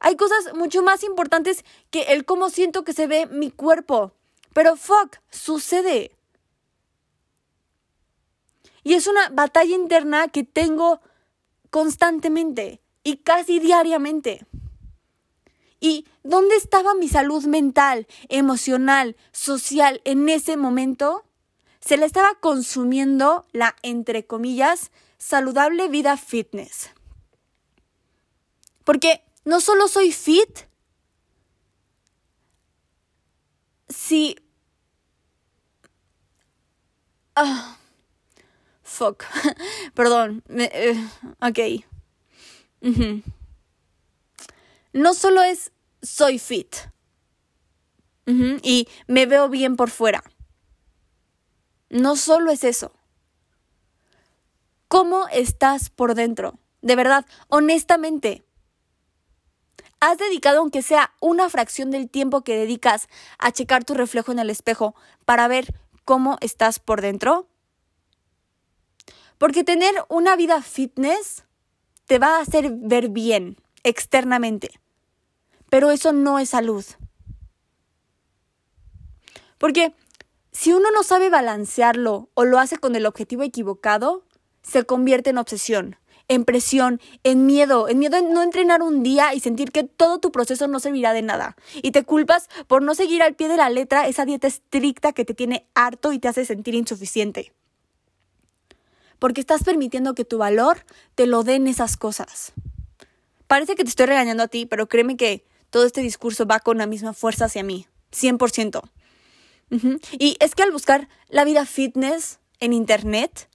Hay 0.00 0.16
cosas 0.16 0.54
mucho 0.54 0.82
más 0.82 1.02
importantes 1.02 1.64
que 1.90 2.02
el 2.12 2.24
cómo 2.24 2.50
siento 2.50 2.84
que 2.84 2.92
se 2.92 3.06
ve 3.06 3.26
mi 3.26 3.50
cuerpo. 3.50 4.12
Pero 4.52 4.76
fuck, 4.76 5.16
sucede. 5.30 6.14
Y 8.82 8.94
es 8.94 9.06
una 9.06 9.30
batalla 9.30 9.74
interna 9.74 10.28
que 10.28 10.44
tengo 10.44 11.00
constantemente 11.74 12.80
y 13.02 13.16
casi 13.16 13.58
diariamente. 13.58 14.46
¿Y 15.80 16.06
dónde 16.22 16.54
estaba 16.54 16.94
mi 16.94 17.08
salud 17.08 17.44
mental, 17.46 18.06
emocional, 18.28 19.16
social 19.32 20.00
en 20.04 20.28
ese 20.28 20.56
momento? 20.56 21.24
Se 21.80 21.96
le 21.96 22.06
estaba 22.06 22.36
consumiendo 22.36 23.44
la, 23.50 23.74
entre 23.82 24.24
comillas, 24.24 24.92
saludable 25.18 25.88
vida 25.88 26.16
fitness. 26.16 26.90
Porque 28.84 29.24
no 29.44 29.60
solo 29.60 29.88
soy 29.88 30.12
fit, 30.12 30.68
si... 33.88 34.36
Ah, 37.34 37.78
fuck. 38.94 39.24
Perdón. 39.94 40.42
Eh, 40.48 40.96
ok. 41.40 41.84
No 44.92 45.14
solo 45.14 45.42
es 45.42 45.72
soy 46.02 46.38
fit. 46.38 46.76
y 48.26 48.88
me 49.06 49.26
veo 49.26 49.48
bien 49.48 49.76
por 49.76 49.90
fuera. 49.90 50.22
No 51.90 52.16
solo 52.16 52.50
es 52.50 52.64
eso. 52.64 52.92
¿Cómo 54.88 55.26
estás 55.28 55.90
por 55.90 56.14
dentro? 56.14 56.58
De 56.80 56.96
verdad, 56.96 57.26
honestamente. 57.48 58.44
¿Has 60.00 60.18
dedicado 60.18 60.60
aunque 60.60 60.82
sea 60.82 61.14
una 61.20 61.48
fracción 61.48 61.90
del 61.90 62.10
tiempo 62.10 62.42
que 62.42 62.56
dedicas 62.56 63.08
a 63.38 63.52
checar 63.52 63.84
tu 63.84 63.94
reflejo 63.94 64.32
en 64.32 64.38
el 64.38 64.50
espejo 64.50 64.94
para 65.24 65.48
ver 65.48 65.74
cómo 66.04 66.36
estás 66.40 66.78
por 66.78 67.00
dentro? 67.00 67.48
Porque 69.44 69.62
tener 69.62 69.92
una 70.08 70.36
vida 70.36 70.62
fitness 70.62 71.44
te 72.06 72.18
va 72.18 72.38
a 72.38 72.40
hacer 72.40 72.70
ver 72.70 73.10
bien 73.10 73.58
externamente, 73.82 74.80
pero 75.68 75.90
eso 75.90 76.14
no 76.14 76.38
es 76.38 76.48
salud. 76.48 76.82
Porque 79.58 79.92
si 80.50 80.72
uno 80.72 80.90
no 80.92 81.02
sabe 81.02 81.28
balancearlo 81.28 82.30
o 82.32 82.44
lo 82.46 82.58
hace 82.58 82.78
con 82.78 82.96
el 82.96 83.04
objetivo 83.04 83.42
equivocado, 83.42 84.24
se 84.62 84.84
convierte 84.84 85.28
en 85.28 85.36
obsesión, 85.36 85.96
en 86.28 86.46
presión, 86.46 86.98
en 87.22 87.44
miedo, 87.44 87.90
en 87.90 87.98
miedo 87.98 88.16
en 88.16 88.32
no 88.32 88.42
entrenar 88.42 88.80
un 88.80 89.02
día 89.02 89.34
y 89.34 89.40
sentir 89.40 89.72
que 89.72 89.84
todo 89.84 90.20
tu 90.20 90.32
proceso 90.32 90.68
no 90.68 90.80
servirá 90.80 91.12
de 91.12 91.20
nada. 91.20 91.54
Y 91.82 91.90
te 91.90 92.02
culpas 92.04 92.48
por 92.66 92.82
no 92.82 92.94
seguir 92.94 93.22
al 93.22 93.34
pie 93.34 93.48
de 93.48 93.58
la 93.58 93.68
letra 93.68 94.08
esa 94.08 94.24
dieta 94.24 94.46
estricta 94.46 95.12
que 95.12 95.26
te 95.26 95.34
tiene 95.34 95.66
harto 95.74 96.14
y 96.14 96.18
te 96.18 96.28
hace 96.28 96.46
sentir 96.46 96.74
insuficiente. 96.74 97.52
Porque 99.18 99.40
estás 99.40 99.64
permitiendo 99.64 100.14
que 100.14 100.24
tu 100.24 100.38
valor 100.38 100.84
te 101.14 101.26
lo 101.26 101.42
den 101.42 101.66
esas 101.66 101.96
cosas. 101.96 102.52
Parece 103.46 103.74
que 103.74 103.84
te 103.84 103.90
estoy 103.90 104.06
regañando 104.06 104.42
a 104.42 104.48
ti, 104.48 104.66
pero 104.66 104.88
créeme 104.88 105.16
que 105.16 105.44
todo 105.70 105.84
este 105.84 106.00
discurso 106.00 106.46
va 106.46 106.60
con 106.60 106.78
la 106.78 106.86
misma 106.86 107.12
fuerza 107.12 107.46
hacia 107.46 107.62
mí, 107.62 107.86
100%. 108.12 108.82
Y 110.18 110.36
es 110.40 110.54
que 110.54 110.62
al 110.62 110.70
buscar 110.70 111.08
la 111.28 111.44
vida 111.44 111.66
fitness 111.66 112.38
en 112.60 112.72
internet, 112.72 113.48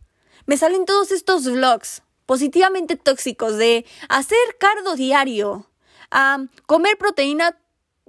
me 0.46 0.58
salen 0.58 0.86
todos 0.86 1.12
estos 1.12 1.46
vlogs 1.46 2.02
positivamente 2.26 2.96
tóxicos 2.96 3.58
de 3.58 3.86
hacer 4.10 4.38
cardo 4.60 4.96
diario, 4.96 5.70
a 6.12 6.46
comer 6.66 6.98
proteína 6.98 7.58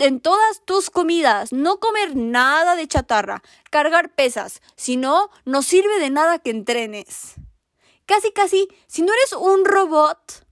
en 0.01 0.21
todas 0.21 0.65
tus 0.65 0.89
comidas, 0.89 1.53
no 1.53 1.79
comer 1.79 2.17
nada 2.17 2.75
de 2.75 2.89
chatarra, 2.89 3.43
cargar 3.71 4.15
pesas, 4.15 4.63
si 4.75 4.97
no, 4.97 5.31
no 5.45 5.63
sirve 5.63 6.01
de 6.01 6.09
nada 6.09 6.39
que 6.39 6.51
entrenes. 6.51 7.35
Casi, 8.07 8.33
casi, 8.33 8.67
si 8.87 9.03
no 9.03 9.13
eres 9.13 9.35
un 9.35 9.65
robot 9.67 10.47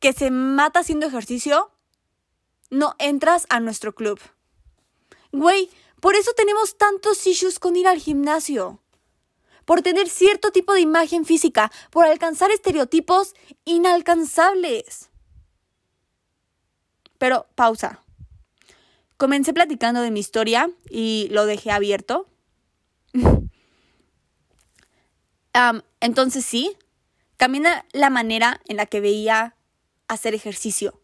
que 0.00 0.12
se 0.12 0.30
mata 0.30 0.80
haciendo 0.80 1.06
ejercicio, 1.06 1.70
no 2.68 2.94
entras 2.98 3.46
a 3.48 3.58
nuestro 3.58 3.94
club. 3.94 4.20
Güey, 5.32 5.70
por 6.00 6.14
eso 6.14 6.32
tenemos 6.36 6.76
tantos 6.76 7.26
issues 7.26 7.58
con 7.58 7.74
ir 7.74 7.88
al 7.88 7.98
gimnasio. 7.98 8.82
Por 9.64 9.80
tener 9.80 10.08
cierto 10.10 10.52
tipo 10.52 10.74
de 10.74 10.80
imagen 10.80 11.24
física, 11.24 11.72
por 11.90 12.04
alcanzar 12.04 12.50
estereotipos 12.50 13.34
inalcanzables. 13.64 15.08
Pero 17.16 17.46
pausa. 17.54 18.02
Comencé 19.20 19.52
platicando 19.52 20.00
de 20.00 20.10
mi 20.10 20.18
historia 20.18 20.70
y 20.88 21.28
lo 21.30 21.44
dejé 21.44 21.70
abierto. 21.70 22.26
entonces 26.00 26.44
sí, 26.44 26.74
cambié 27.36 27.62
la 27.92 28.08
manera 28.08 28.60
en 28.66 28.78
la 28.78 28.86
que 28.86 29.00
veía 29.00 29.54
hacer 30.08 30.34
ejercicio. 30.34 30.98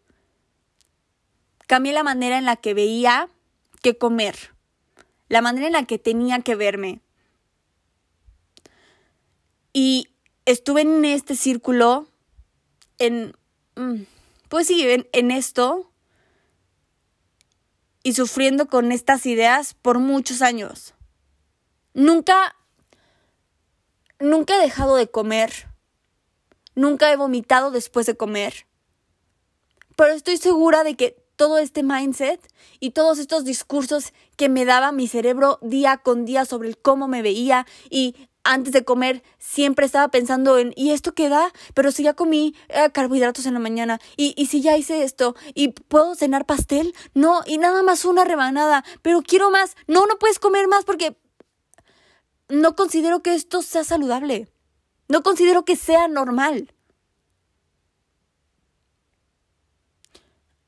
Cambié 1.67 1.93
la 1.93 2.01
manera 2.03 2.37
en 2.39 2.45
la 2.45 2.55
que 2.55 2.73
veía 2.73 3.29
que 3.83 3.97
comer 3.97 4.57
la 5.29 5.41
manera 5.41 5.67
en 5.67 5.73
la 5.73 5.85
que 5.85 5.99
tenía 5.99 6.39
que 6.41 6.55
verme. 6.55 7.01
Y 9.73 10.07
estuve 10.45 10.81
en 10.81 11.03
este 11.05 11.35
círculo, 11.35 12.07
en, 12.97 13.35
mm, 13.75 14.03
pues 14.49 14.67
sí, 14.67 14.85
en, 14.87 15.31
esto, 15.31 15.91
y 18.07 18.13
sufriendo 18.13 18.69
con 18.69 18.93
estas 18.93 19.25
ideas 19.25 19.73
por 19.73 19.99
muchos 19.99 20.41
años. 20.41 20.93
Nunca, 21.93 22.55
nunca 24.17 24.55
he 24.55 24.61
dejado 24.61 24.95
de 24.95 25.11
comer, 25.11 25.67
nunca 26.73 27.11
he 27.11 27.17
vomitado 27.17 27.69
después 27.69 28.05
de 28.05 28.15
comer, 28.15 28.65
pero 29.97 30.13
estoy 30.13 30.37
segura 30.37 30.85
de 30.85 30.95
que 30.95 31.21
todo 31.35 31.57
este 31.57 31.83
mindset 31.83 32.39
y 32.79 32.91
todos 32.91 33.19
estos 33.19 33.43
discursos 33.43 34.13
que 34.37 34.47
me 34.47 34.63
daba 34.63 34.93
mi 34.93 35.09
cerebro 35.09 35.59
día 35.61 35.97
con 35.97 36.23
día 36.23 36.45
sobre 36.45 36.75
cómo 36.75 37.09
me 37.09 37.21
veía 37.21 37.67
y 37.89 38.15
antes 38.47 38.73
de 38.73 38.83
comer 38.83 39.23
siempre 39.37 39.85
estaba 39.85 40.07
pensando 40.07 40.57
en, 40.57 40.73
¿y 40.75 40.91
esto 40.91 41.13
qué 41.13 41.29
da? 41.29 41.51
Pero 41.73 41.91
si 41.91 42.03
ya 42.03 42.13
comí 42.13 42.55
eh, 42.69 42.89
carbohidratos 42.91 43.45
en 43.45 43.53
la 43.53 43.59
mañana, 43.59 43.99
y, 44.15 44.33
y 44.37 44.47
si 44.47 44.61
ya 44.61 44.77
hice 44.77 45.03
esto, 45.03 45.35
¿y 45.53 45.69
puedo 45.69 46.15
cenar 46.15 46.45
pastel? 46.45 46.95
No, 47.13 47.41
y 47.45 47.57
nada 47.57 47.83
más 47.83 48.05
una 48.05 48.23
rebanada, 48.23 48.83
pero 49.01 49.21
quiero 49.21 49.51
más. 49.51 49.75
No, 49.87 50.05
no 50.07 50.17
puedes 50.17 50.39
comer 50.39 50.67
más 50.67 50.85
porque 50.85 51.17
no 52.49 52.75
considero 52.75 53.21
que 53.21 53.35
esto 53.35 53.61
sea 53.61 53.83
saludable. 53.83 54.47
No 55.09 55.23
considero 55.23 55.65
que 55.65 55.75
sea 55.75 56.07
normal. 56.07 56.73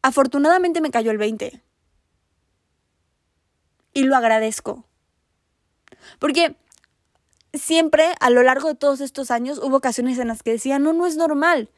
Afortunadamente 0.02 0.82
me 0.82 0.92
cayó 0.92 1.12
el 1.12 1.18
20. 1.18 1.62
Y 3.94 4.04
lo 4.04 4.16
agradezco. 4.16 4.86
Porque 6.20 6.56
siempre 7.60 8.14
a 8.20 8.30
lo 8.30 8.44
largo 8.44 8.70
de 8.70 8.76
todos 8.76 9.02
estos 9.02 9.32
años 9.32 9.60
hubo 9.60 9.78
ocasiones 9.78 10.18
en 10.18 10.28
las 10.28 10.44
que 10.44 10.52
decía, 10.52 10.80
no, 10.80 10.94
no 10.94 11.06
es 11.06 11.16
normal. 11.16 11.70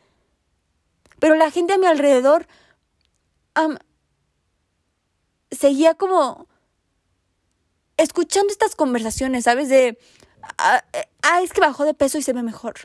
Pero 1.20 1.36
la 1.36 1.52
gente 1.52 1.74
a 1.74 1.78
mi 1.78 1.86
alrededor 1.86 2.48
seguía 5.52 5.94
como 5.94 6.48
escuchando 7.98 8.52
estas 8.52 8.76
conversaciones, 8.76 9.44
¿sabes? 9.44 9.70
De, 9.70 10.00
ah, 10.58 10.84
eh, 10.94 11.06
ah, 11.22 11.42
es 11.42 11.54
que 11.54 11.62
bajó 11.62 11.86
de 11.86 11.94
peso 11.94 12.18
y 12.18 12.24
se 12.24 12.34
ve 12.34 12.42
mejor. 12.42 12.76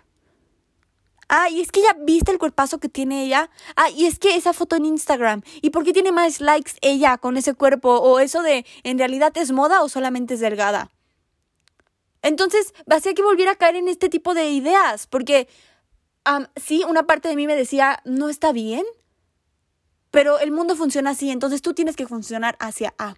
Ah, 1.28 1.48
y 1.50 1.61
es 1.61 1.72
que 1.72 1.82
ya 1.82 1.94
viste 1.98 2.30
el 2.30 2.38
cuerpazo 2.38 2.78
que 2.78 2.88
tiene 2.88 3.24
ella. 3.24 3.50
Ah, 3.74 3.90
y 3.90 4.06
es 4.06 4.18
que 4.18 4.37
esa 4.37 4.52
foto 4.52 4.76
en 4.76 4.85
Instagram. 4.85 5.42
¿Y 5.61 5.70
por 5.70 5.85
qué 5.85 5.92
tiene 5.92 6.12
más 6.12 6.40
likes 6.40 6.72
ella 6.82 7.18
con 7.18 7.37
ese 7.37 7.54
cuerpo? 7.54 7.96
O 7.96 8.20
eso 8.20 8.42
de, 8.42 8.64
¿en 8.85 8.98
realidad 8.98 9.32
es 9.37 9.50
moda 9.50 9.82
o 9.82 9.88
solamente 9.88 10.35
es 10.35 10.40
delgada? 10.40 10.90
Entonces, 12.26 12.74
hacía 12.90 13.14
que 13.14 13.22
volviera 13.22 13.52
a 13.52 13.54
caer 13.54 13.76
en 13.76 13.86
este 13.86 14.08
tipo 14.08 14.34
de 14.34 14.50
ideas. 14.50 15.06
Porque, 15.06 15.46
sí, 16.56 16.82
una 16.88 17.04
parte 17.04 17.28
de 17.28 17.36
mí 17.36 17.46
me 17.46 17.54
decía, 17.54 18.00
no 18.04 18.28
está 18.28 18.50
bien. 18.50 18.84
Pero 20.10 20.40
el 20.40 20.50
mundo 20.50 20.74
funciona 20.74 21.10
así, 21.10 21.30
entonces 21.30 21.62
tú 21.62 21.72
tienes 21.72 21.94
que 21.94 22.08
funcionar 22.08 22.56
hacia 22.58 22.94
A. 22.98 23.14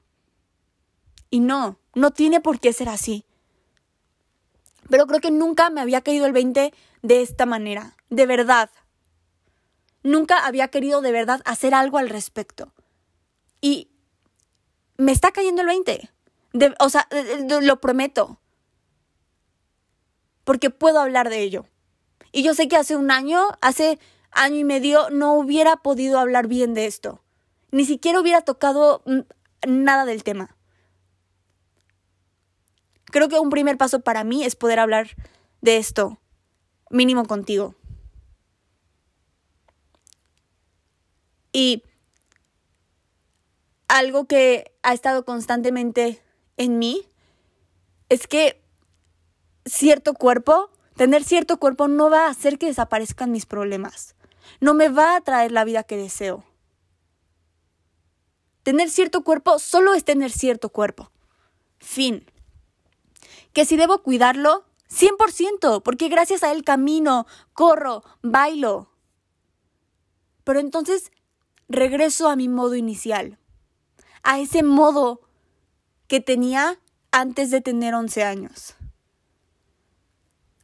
Y 1.31 1.40
no, 1.40 1.79
no 1.94 2.11
tiene 2.11 2.42
por 2.42 2.61
qué 2.61 2.75
ser 2.75 2.90
así. 2.90 3.25
Pero 4.90 5.07
creo 5.07 5.21
que 5.21 5.31
nunca 5.31 5.71
me 5.71 5.81
había 5.81 6.03
caído 6.03 6.27
el 6.27 6.33
20 6.35 6.75
de 7.01 7.23
esta 7.23 7.47
manera, 7.47 7.97
de 8.11 8.27
verdad. 8.27 8.68
Nunca 10.03 10.44
había 10.44 10.68
querido 10.68 11.01
de 11.01 11.12
verdad 11.12 11.40
hacer 11.47 11.73
algo 11.73 11.97
al 11.97 12.11
respecto. 12.11 12.75
Y 13.62 13.88
me 14.99 15.12
está 15.12 15.31
cayendo 15.33 15.62
el 15.62 15.68
20. 15.68 16.11
o 16.79 16.90
sea, 16.90 17.09
lo 17.62 17.81
prometo. 17.81 18.38
Porque 20.49 20.71
puedo 20.71 20.99
hablar 20.99 21.29
de 21.29 21.43
ello. 21.43 21.67
Y 22.33 22.43
yo 22.43 22.55
sé 22.55 22.69
que 22.69 22.77
hace 22.77 22.97
un 22.97 23.11
año, 23.11 23.39
hace 23.61 23.99
año 24.31 24.57
y 24.57 24.65
medio, 24.65 25.11
no 25.11 25.35
hubiera 25.35 25.77
podido 25.77 26.19
hablar 26.19 26.47
bien 26.47 26.73
de 26.73 26.87
esto. 26.87 27.23
Ni 27.71 27.85
siquiera 27.85 28.19
hubiera 28.19 28.41
tocado 28.41 29.03
mm, 29.05 29.19
nada 29.69 30.07
del 30.07 30.25
tema. 30.25 30.57
Creo 33.05 33.29
que 33.29 33.39
un 33.39 33.51
primer 33.51 33.77
paso 33.77 34.01
para 34.01 34.25
mí 34.25 34.43
es 34.43 34.57
poder 34.57 34.79
hablar 34.79 35.09
de 35.61 35.77
esto 35.77 36.19
mínimo 36.89 37.27
contigo. 37.27 37.75
Y 41.53 41.83
algo 43.87 44.25
que 44.25 44.73
ha 44.83 44.95
estado 44.95 45.27
constantemente 45.27 46.23
en 46.57 46.79
mí 46.79 47.07
es 48.09 48.27
que 48.27 48.67
cierto 49.69 50.15
cuerpo 50.15 50.71
Tener 50.99 51.23
cierto 51.23 51.61
cuerpo 51.61 51.87
no 51.87 52.11
va 52.11 52.27
a 52.27 52.31
hacer 52.31 52.59
que 52.59 52.67
desaparezcan 52.67 53.31
mis 53.31 53.47
problemas. 53.47 54.17
No 54.59 54.75
me 54.75 54.89
va 54.89 55.15
a 55.15 55.21
traer 55.21 55.53
la 55.53 55.63
vida 55.63 55.85
que 55.85 55.97
deseo. 55.97 56.43
Tener 58.65 58.91
cierto 58.91 59.23
cuerpo 59.23 59.61
solo 59.61 59.95
es 59.95 60.03
tener 60.05 60.33
cierto 60.33 60.71
cuerpo. 60.71 61.13
Fin. 61.79 62.27
Que 63.53 63.65
si 63.65 63.77
debo 63.77 64.03
cuidarlo, 64.03 64.65
100%, 64.91 65.85
porque 65.85 66.09
gracias 66.09 66.43
a 66.43 66.51
él 66.51 66.65
camino, 66.65 67.29
corro, 67.53 68.03
bailo. 68.21 68.91
Pero 70.43 70.59
entonces 70.59 71.13
regreso 71.69 72.29
a 72.29 72.35
mi 72.35 72.49
modo 72.49 72.75
inicial, 72.75 73.39
a 74.25 74.41
ese 74.41 74.65
modo 74.65 75.21
que 76.09 76.21
tenía 76.21 76.81
antes 77.13 77.53
de 77.53 77.61
tener 77.61 77.95
11 77.95 78.25
años. 78.25 78.75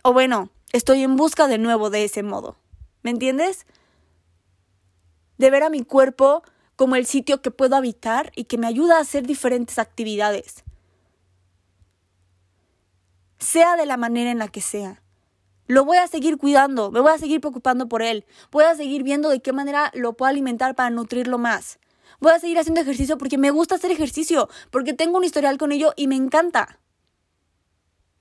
O 0.07 0.13
bueno, 0.13 0.51
estoy 0.75 1.03
en 1.03 1.17
busca 1.17 1.49
de 1.49 1.57
nuevo 1.57 1.89
de 1.89 2.05
ese 2.05 2.23
modo. 2.23 2.59
¿Me 3.03 3.11
entiendes? 3.11 3.65
De 5.39 5.49
ver 5.49 5.63
a 5.63 5.71
mi 5.71 5.83
cuerpo 5.83 6.43
como 6.77 6.97
el 6.97 7.07
sitio 7.07 7.41
que 7.41 7.51
puedo 7.51 7.75
habitar 7.75 8.31
y 8.37 8.45
que 8.45 8.59
me 8.59 8.67
ayuda 8.67 8.99
a 8.99 9.01
hacer 9.01 9.27
diferentes 9.27 9.79
actividades. 9.79 10.63
Sea 13.39 13.77
de 13.77 13.87
la 13.87 13.97
manera 13.97 14.31
en 14.31 14.41
la 14.41 14.49
que 14.49 14.61
sea. 14.61 15.01
Lo 15.69 15.87
voy 15.87 15.97
a 15.97 16.07
seguir 16.07 16.37
cuidando, 16.37 16.91
me 16.91 17.01
voy 17.01 17.13
a 17.13 17.19
seguir 17.19 17.41
preocupando 17.41 17.89
por 17.89 18.03
él, 18.03 18.27
voy 18.53 18.65
a 18.65 18.75
seguir 18.75 19.05
viendo 19.05 19.31
de 19.31 19.41
qué 19.41 19.55
manera 19.55 19.91
lo 19.95 20.13
puedo 20.13 20.29
alimentar 20.29 20.75
para 20.75 20.91
nutrirlo 20.91 21.39
más. 21.39 21.79
Voy 22.21 22.33
a 22.33 22.39
seguir 22.39 22.59
haciendo 22.59 22.83
ejercicio 22.83 23.17
porque 23.17 23.39
me 23.39 23.51
gusta 23.51 23.77
hacer 23.77 23.91
ejercicio, 23.91 24.51
porque 24.71 24.93
tengo 24.93 25.17
un 25.17 25.25
historial 25.25 25.57
con 25.57 25.73
ello 25.73 25.95
y 25.97 26.09
me 26.09 26.17
encanta 26.17 26.79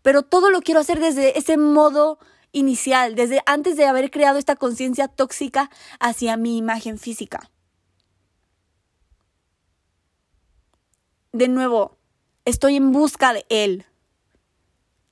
pero 0.04 0.22
todo 0.22 0.52
lo 0.52 0.62
quiero 0.62 0.82
hacer 0.82 1.00
desde 1.00 1.40
ese 1.40 1.58
modo 1.58 2.20
inicial, 2.52 3.16
desde 3.16 3.42
antes 3.48 3.76
de 3.78 3.86
haber 3.86 4.12
creado 4.12 4.38
esta 4.38 4.56
conciencia 4.56 5.08
tóxica 5.08 5.72
hacia 6.00 6.38
mi 6.38 6.58
imagen 6.58 7.00
física. 7.00 7.50
De 11.32 11.48
nuevo, 11.48 11.98
estoy 12.46 12.76
en 12.76 12.92
busca 12.92 13.34
de 13.34 13.46
Él. 13.50 13.86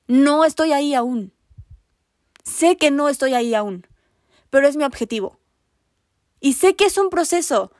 No 0.07 0.45
estoy 0.45 0.71
ahí 0.71 0.93
aún. 0.93 1.33
Sé 2.43 2.77
que 2.77 2.91
no 2.91 3.09
estoy 3.09 3.33
ahí 3.33 3.55
aún, 3.55 3.87
pero 4.51 4.67
es 4.67 4.75
mi 4.75 4.83
objetivo. 4.83 5.39
Y 6.39 6.53
sé 6.53 6.75
que 6.75 6.85
es 6.85 6.97
un 6.97 7.09
proceso. 7.09 7.71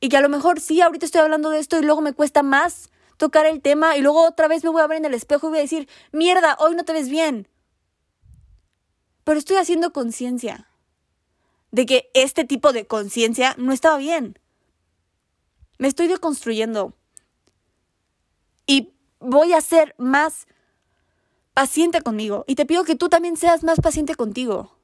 Y 0.00 0.10
que 0.10 0.16
a 0.16 0.20
lo 0.20 0.28
mejor 0.28 0.60
sí, 0.60 0.80
ahorita 0.80 1.06
estoy 1.06 1.22
hablando 1.22 1.50
de 1.50 1.58
esto 1.58 1.78
y 1.78 1.82
luego 1.82 2.02
me 2.02 2.12
cuesta 2.12 2.42
más 2.42 2.90
tocar 3.20 3.44
el 3.44 3.60
tema 3.60 3.98
y 3.98 4.00
luego 4.00 4.26
otra 4.26 4.48
vez 4.48 4.64
me 4.64 4.70
voy 4.70 4.80
a 4.80 4.86
ver 4.86 4.96
en 4.96 5.04
el 5.04 5.12
espejo 5.12 5.46
y 5.46 5.50
voy 5.50 5.58
a 5.58 5.62
decir, 5.62 5.88
mierda, 6.10 6.56
hoy 6.58 6.74
no 6.74 6.86
te 6.86 6.94
ves 6.94 7.10
bien. 7.10 7.48
Pero 9.24 9.38
estoy 9.38 9.58
haciendo 9.58 9.92
conciencia 9.92 10.70
de 11.70 11.84
que 11.84 12.10
este 12.14 12.46
tipo 12.46 12.72
de 12.72 12.86
conciencia 12.86 13.54
no 13.58 13.74
estaba 13.74 13.98
bien. 13.98 14.38
Me 15.76 15.86
estoy 15.86 16.08
deconstruyendo. 16.08 16.94
Y 18.66 18.94
voy 19.18 19.52
a 19.52 19.60
ser 19.60 19.94
más 19.98 20.46
paciente 21.52 22.00
conmigo. 22.00 22.44
Y 22.46 22.54
te 22.54 22.64
pido 22.64 22.84
que 22.84 22.96
tú 22.96 23.10
también 23.10 23.36
seas 23.36 23.62
más 23.62 23.80
paciente 23.80 24.14
contigo. 24.14 24.78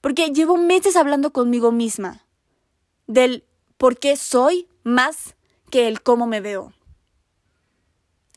Porque 0.00 0.30
llevo 0.30 0.56
meses 0.56 0.96
hablando 0.96 1.34
conmigo 1.34 1.70
misma 1.70 2.24
del 3.06 3.44
por 3.76 3.98
qué 3.98 4.16
soy 4.16 4.68
más 4.84 5.34
que 5.70 5.88
el 5.88 6.02
cómo 6.02 6.26
me 6.26 6.40
veo. 6.40 6.72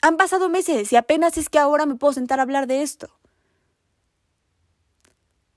Han 0.02 0.18
pasado 0.18 0.50
meses 0.50 0.92
y 0.92 0.96
apenas 0.96 1.38
es 1.38 1.50
que 1.50 1.60
ahora 1.60 1.86
me 1.86 1.96
puedo 1.96 2.14
sentar 2.14 2.40
a 2.40 2.44
hablar 2.44 2.68
de 2.68 2.82
esto. 2.82 3.10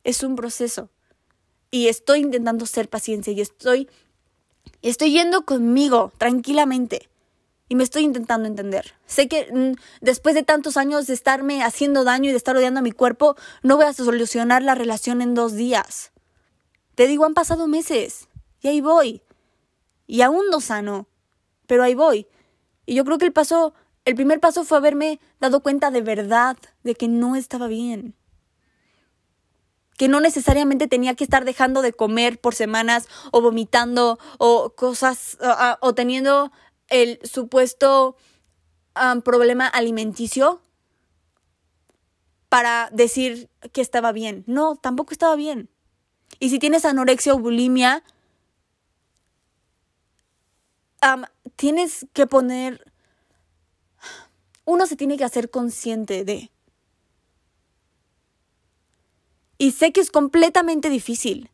Es 0.02 0.22
un 0.22 0.36
proceso. 0.36 0.90
Y 1.70 1.88
estoy 1.88 2.20
intentando 2.20 2.66
ser 2.66 2.88
paciente 2.88 3.32
y 3.32 3.40
estoy 3.40 3.88
estoy 4.82 5.12
yendo 5.12 5.44
conmigo 5.44 6.12
tranquilamente 6.18 7.08
y 7.68 7.74
me 7.74 7.84
estoy 7.84 8.02
intentando 8.02 8.46
entender. 8.46 8.94
Sé 9.06 9.28
que 9.28 9.48
mm, 9.50 9.80
después 10.02 10.34
de 10.34 10.42
tantos 10.42 10.76
años 10.76 11.06
de 11.06 11.14
estarme 11.14 11.62
haciendo 11.62 12.04
daño 12.04 12.28
y 12.28 12.32
de 12.32 12.36
estar 12.36 12.56
odiando 12.56 12.80
a 12.80 12.82
mi 12.82 12.92
cuerpo, 12.92 13.36
no 13.62 13.76
voy 13.76 13.86
a 13.86 13.92
solucionar 13.92 14.62
la 14.62 14.74
relación 14.74 15.22
en 15.22 15.34
dos 15.34 15.54
días. 15.54 16.12
Te 16.94 17.06
digo, 17.06 17.24
han 17.24 17.34
pasado 17.34 17.66
meses 17.66 18.28
y 18.60 18.68
ahí 18.68 18.80
voy. 18.80 19.22
Y 20.06 20.20
aún 20.20 20.44
no 20.50 20.60
sano 20.60 21.08
pero 21.66 21.82
ahí 21.82 21.94
voy. 21.94 22.26
Y 22.86 22.94
yo 22.94 23.04
creo 23.04 23.18
que 23.18 23.26
el 23.26 23.32
paso, 23.32 23.74
el 24.04 24.14
primer 24.14 24.40
paso 24.40 24.64
fue 24.64 24.78
haberme 24.78 25.20
dado 25.40 25.62
cuenta 25.62 25.90
de 25.90 26.02
verdad 26.02 26.56
de 26.82 26.94
que 26.94 27.08
no 27.08 27.36
estaba 27.36 27.66
bien. 27.66 28.14
Que 29.96 30.08
no 30.08 30.20
necesariamente 30.20 30.88
tenía 30.88 31.14
que 31.14 31.24
estar 31.24 31.44
dejando 31.44 31.80
de 31.80 31.92
comer 31.92 32.40
por 32.40 32.54
semanas 32.54 33.08
o 33.30 33.40
vomitando 33.40 34.18
o 34.38 34.74
cosas 34.74 35.38
o, 35.80 35.94
teniendo 35.94 36.50
el 36.88 37.20
supuesto 37.22 38.16
problema 39.24 39.66
alimenticio 39.66 40.60
para 42.48 42.88
decir 42.92 43.50
que 43.72 43.80
estaba 43.80 44.12
bien. 44.12 44.44
No, 44.46 44.76
tampoco 44.76 45.12
estaba 45.12 45.36
bien. 45.36 45.70
Y 46.38 46.50
si 46.50 46.58
tienes 46.58 46.84
anorexia 46.84 47.34
o 47.34 47.38
bulimia, 47.38 48.02
tienes 51.56 52.06
que 52.12 52.26
poner, 52.26 52.92
uno 54.64 54.86
se 54.86 54.96
tiene 54.96 55.16
que 55.16 55.24
hacer 55.24 55.50
consciente 55.50 56.24
de. 56.24 56.50
Y 59.58 59.72
sé 59.72 59.92
que 59.92 60.00
es 60.00 60.10
completamente 60.10 60.90
difícil. 60.90 61.50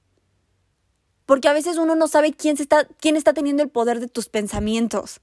Porque 1.26 1.48
a 1.48 1.52
veces 1.52 1.76
uno 1.76 1.94
no 1.94 2.08
sabe 2.08 2.32
quién, 2.32 2.56
está, 2.58 2.84
quién 2.84 3.16
está 3.16 3.32
teniendo 3.32 3.62
el 3.62 3.68
poder 3.68 4.00
de 4.00 4.08
tus 4.08 4.28
pensamientos. 4.28 5.20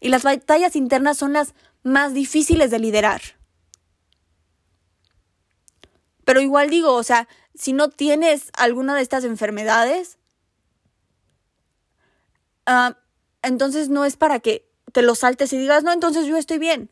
Y 0.00 0.08
las 0.08 0.24
batallas 0.24 0.74
internas 0.74 1.18
son 1.18 1.32
las 1.32 1.54
más 1.82 2.14
difíciles 2.14 2.70
de 2.70 2.80
liderar. 2.80 3.22
Pero 6.24 6.40
igual 6.40 6.68
digo, 6.68 6.94
o 6.94 7.02
sea, 7.04 7.28
si 7.54 7.72
no 7.72 7.90
tienes 7.90 8.50
alguna 8.58 8.96
de 8.96 9.02
estas 9.02 9.22
enfermedades, 9.22 10.18
ah, 12.66 12.96
entonces 13.46 13.88
no 13.88 14.04
es 14.04 14.16
para 14.16 14.40
que 14.40 14.68
te 14.92 15.02
lo 15.02 15.14
saltes 15.14 15.52
y 15.52 15.58
digas, 15.58 15.84
no, 15.84 15.92
entonces 15.92 16.26
yo 16.26 16.36
estoy 16.36 16.58
bien. 16.58 16.90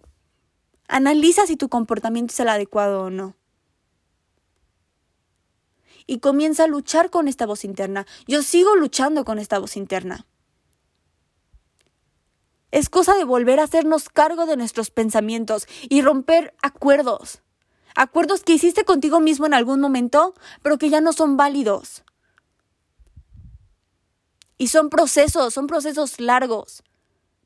Analiza 0.89 1.47
si 1.47 1.57
tu 1.57 1.69
comportamiento 1.69 2.33
es 2.33 2.41
el 2.41 2.49
adecuado 2.49 3.03
o 3.03 3.11
no. 3.11 3.35
Y 6.07 6.19
comienza 6.19 6.65
a 6.65 6.69
luchar 6.69 7.11
con 7.11 7.29
esta 7.29 7.47
voz 7.47 7.65
interna. 7.65 8.07
Yo 8.27 8.43
sigo 8.43 8.77
luchando 8.77 9.25
con 9.25 9.39
esta 9.39 9.59
voz 9.59 9.77
interna. 9.77 10.27
Es 12.71 12.91
cosa 12.91 13.15
de 13.15 13.25
volver 13.25 13.61
a 13.61 13.65
hacernos 13.65 14.09
cargo 14.09 14.47
de 14.47 14.57
nuestros 14.57 14.91
pensamientos 14.91 15.67
y 15.89 16.03
romper 16.03 16.55
acuerdos. 16.63 17.41
Acuerdos 17.97 18.43
que 18.43 18.55
hiciste 18.55 18.85
contigo 18.85 19.21
mismo 19.21 19.47
en 19.47 19.55
algún 19.55 19.81
momento, 19.81 20.35
pero 20.63 20.79
que 20.79 20.91
ya 20.91 21.01
no 21.01 21.13
son 21.13 21.37
válidos. 21.37 22.05
Y 24.57 24.69
son 24.69 24.91
procesos, 24.91 25.55
son 25.55 25.67
procesos 25.67 26.21
largos, 26.21 26.83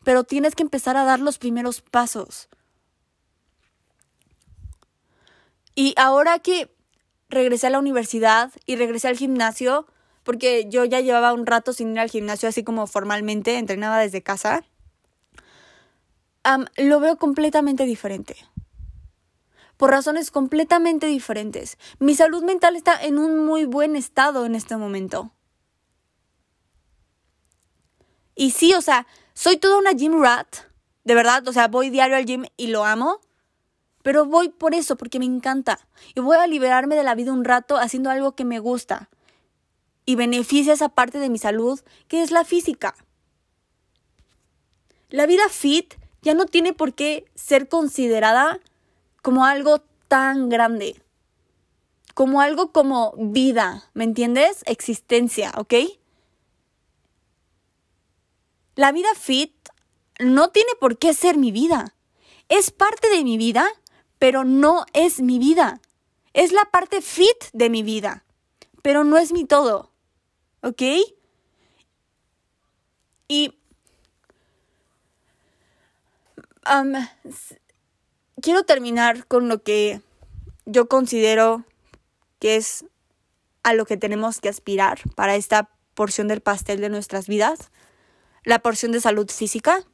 pero 0.05 0.25
tienes 0.25 0.55
que 0.55 0.63
empezar 0.63 0.97
a 0.97 1.05
dar 1.05 1.21
los 1.21 1.39
primeros 1.39 1.81
pasos. 1.81 2.49
Y 5.75 5.95
ahora 5.97 6.39
que 6.41 6.75
regresé 7.29 7.69
a 7.69 7.71
la 7.71 7.79
universidad 7.79 8.53
y 8.67 8.77
regresé 8.77 9.09
al 9.09 9.17
gimnasio, 9.17 9.87
porque 10.25 10.67
yo 10.69 10.85
ya 10.85 11.01
llevaba 11.01 11.33
un 11.33 11.47
rato 11.47 11.73
sin 11.73 11.93
ir 11.93 12.01
al 12.01 12.11
gimnasio 12.11 12.49
así 12.49 12.65
como 12.65 12.87
formalmente, 12.87 13.59
entrenaba 13.59 13.99
desde 13.99 14.23
casa, 14.23 14.65
lo 16.77 17.01
veo 17.01 17.17
completamente 17.17 17.85
diferente. 17.85 18.37
Por 19.77 19.91
razones 19.91 20.31
completamente 20.31 21.07
diferentes. 21.07 21.79
Mi 22.01 22.15
salud 22.15 22.43
mental 22.43 22.75
está 22.75 23.01
en 23.01 23.19
un 23.19 23.47
muy 23.47 23.65
buen 23.65 23.95
estado 23.95 24.45
en 24.45 24.55
este 24.55 24.77
momento. 24.77 25.31
Y 28.39 28.53
sí, 28.53 28.73
o 28.75 28.81
sea, 28.81 29.09
soy 29.35 29.57
toda 29.57 29.79
una 29.79 29.91
gym 29.95 30.23
rat, 30.23 30.47
de 31.03 31.17
verdad, 31.17 31.49
o 31.49 31.53
sea, 31.53 31.67
voy 31.67 31.91
diario 31.91 32.15
al 32.15 32.25
gym 32.25 32.45
y 32.57 32.69
lo 32.69 32.85
amo, 32.85 33.19
pero 34.05 34.27
voy 34.27 34.49
por 34.49 34.77
eso, 34.77 34.95
porque 34.95 35.19
me 35.19 35.25
encanta. 35.25 35.81
Y 36.15 36.21
voy 36.21 36.37
a 36.37 36.47
liberarme 36.47 36.95
de 36.95 37.03
la 37.03 37.17
vida 37.17 37.33
un 37.33 37.45
rato 37.45 37.79
haciendo 37.79 38.11
algo 38.11 38.37
que 38.37 38.45
me 38.45 38.61
gusta 38.61 39.11
y 40.07 40.15
beneficia 40.15 40.73
esa 40.73 40.89
parte 40.89 41.19
de 41.19 41.31
mi 41.31 41.39
salud, 41.39 41.81
que 42.07 42.23
es 42.23 42.31
la 42.31 42.45
física. 42.45 42.95
La 45.09 45.27
vida 45.27 45.49
fit 45.51 45.95
ya 46.23 46.35
no 46.35 46.47
tiene 46.47 46.73
por 46.73 46.95
qué 46.95 47.25
ser 47.35 47.69
considerada 47.69 48.61
como 49.21 49.47
algo 49.47 49.83
tan 50.07 50.49
grande, 50.49 51.03
como 52.15 52.41
algo 52.41 52.71
como 52.71 53.15
vida, 53.19 53.91
¿me 53.95 54.05
entiendes? 54.05 54.63
Existencia, 54.67 55.53
¿ok? 55.57 55.75
La 58.79 58.93
vida 58.93 59.09
fit 59.17 59.53
no 60.21 60.51
tiene 60.51 60.71
por 60.79 60.99
qué 60.99 61.13
ser 61.13 61.37
mi 61.37 61.51
vida. 61.51 61.97
Es 62.49 62.71
parte 62.71 63.09
de 63.09 63.25
mi 63.25 63.37
vida, 63.37 63.67
pero 64.21 64.45
no 64.45 64.87
es 64.93 65.21
mi 65.21 65.41
vida. 65.41 65.81
Es 66.33 66.53
la 66.53 66.65
parte 66.67 67.03
fit 67.03 67.51
de 67.53 67.71
mi 67.71 67.83
vida, 67.83 68.25
pero 68.83 69.03
no 69.03 69.19
es 69.19 69.33
mi 69.33 69.45
todo. 69.45 69.91
¿Ok? 70.63 70.83
Y 73.27 73.59
quiero 78.41 78.63
terminar 78.63 79.27
con 79.27 79.49
lo 79.49 79.65
que 79.65 80.03
yo 80.67 80.89
considero 80.89 81.65
que 82.39 82.55
es 82.55 82.85
a 83.65 83.73
lo 83.73 83.87
que 83.87 83.97
tenemos 83.97 84.41
que 84.41 84.49
aspirar 84.49 85.01
para 85.17 85.35
esta 85.35 85.69
porción 85.95 86.29
del 86.29 86.43
pastel 86.43 86.81
de 86.81 86.91
nuestras 86.91 87.27
vidas, 87.27 87.73
la 88.49 88.61
porción 88.61 88.93
de 88.93 89.01
salud 89.03 89.31
física 89.31 89.85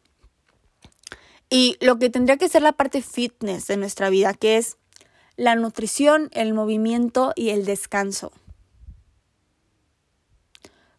y 1.51 1.77
lo 1.81 1.99
que 1.99 2.09
tendría 2.09 2.37
que 2.37 2.49
ser 2.49 2.63
la 2.63 2.71
parte 2.71 3.03
fitness 3.03 3.67
de 3.67 3.77
nuestra 3.77 4.11
vida, 4.11 4.33
que 4.33 4.59
es 4.59 4.77
la 5.37 5.57
nutrición, 5.57 6.31
el 6.33 6.55
movimiento 6.55 7.33
y 7.35 7.49
el 7.51 7.65
descanso. 7.65 8.31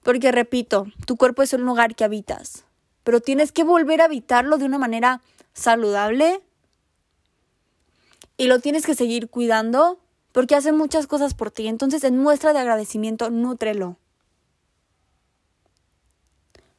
Porque 0.03 0.33
repito, 0.33 0.87
tu 1.07 1.15
cuerpo 1.15 1.43
es 1.43 1.53
un 1.53 1.61
lugar 1.61 1.95
que 1.95 2.03
habitas, 2.03 2.65
pero 3.05 3.21
tienes 3.21 3.53
que 3.53 3.63
volver 3.63 4.01
a 4.01 4.05
habitarlo 4.05 4.57
de 4.57 4.65
una 4.65 4.77
manera 4.77 5.21
saludable 5.53 6.41
y 8.35 8.47
lo 8.47 8.59
tienes 8.59 8.85
que 8.85 8.95
seguir 8.95 9.29
cuidando 9.29 9.97
porque 10.33 10.55
hace 10.55 10.73
muchas 10.73 11.07
cosas 11.07 11.33
por 11.33 11.51
ti. 11.51 11.69
Entonces, 11.69 12.03
en 12.03 12.17
muestra 12.17 12.51
de 12.51 12.59
agradecimiento, 12.59 13.29
nútrelo. 13.29 13.97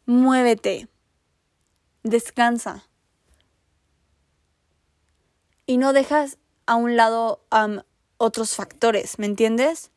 Muévete. 0.06 0.88
Descansa. 2.04 2.84
Y 5.66 5.78
no 5.78 5.92
dejas 5.92 6.38
a 6.66 6.76
un 6.76 6.96
lado 6.96 7.44
otros 8.16 8.54
factores, 8.54 9.18
¿me 9.18 9.26
entiendes? 9.26 9.90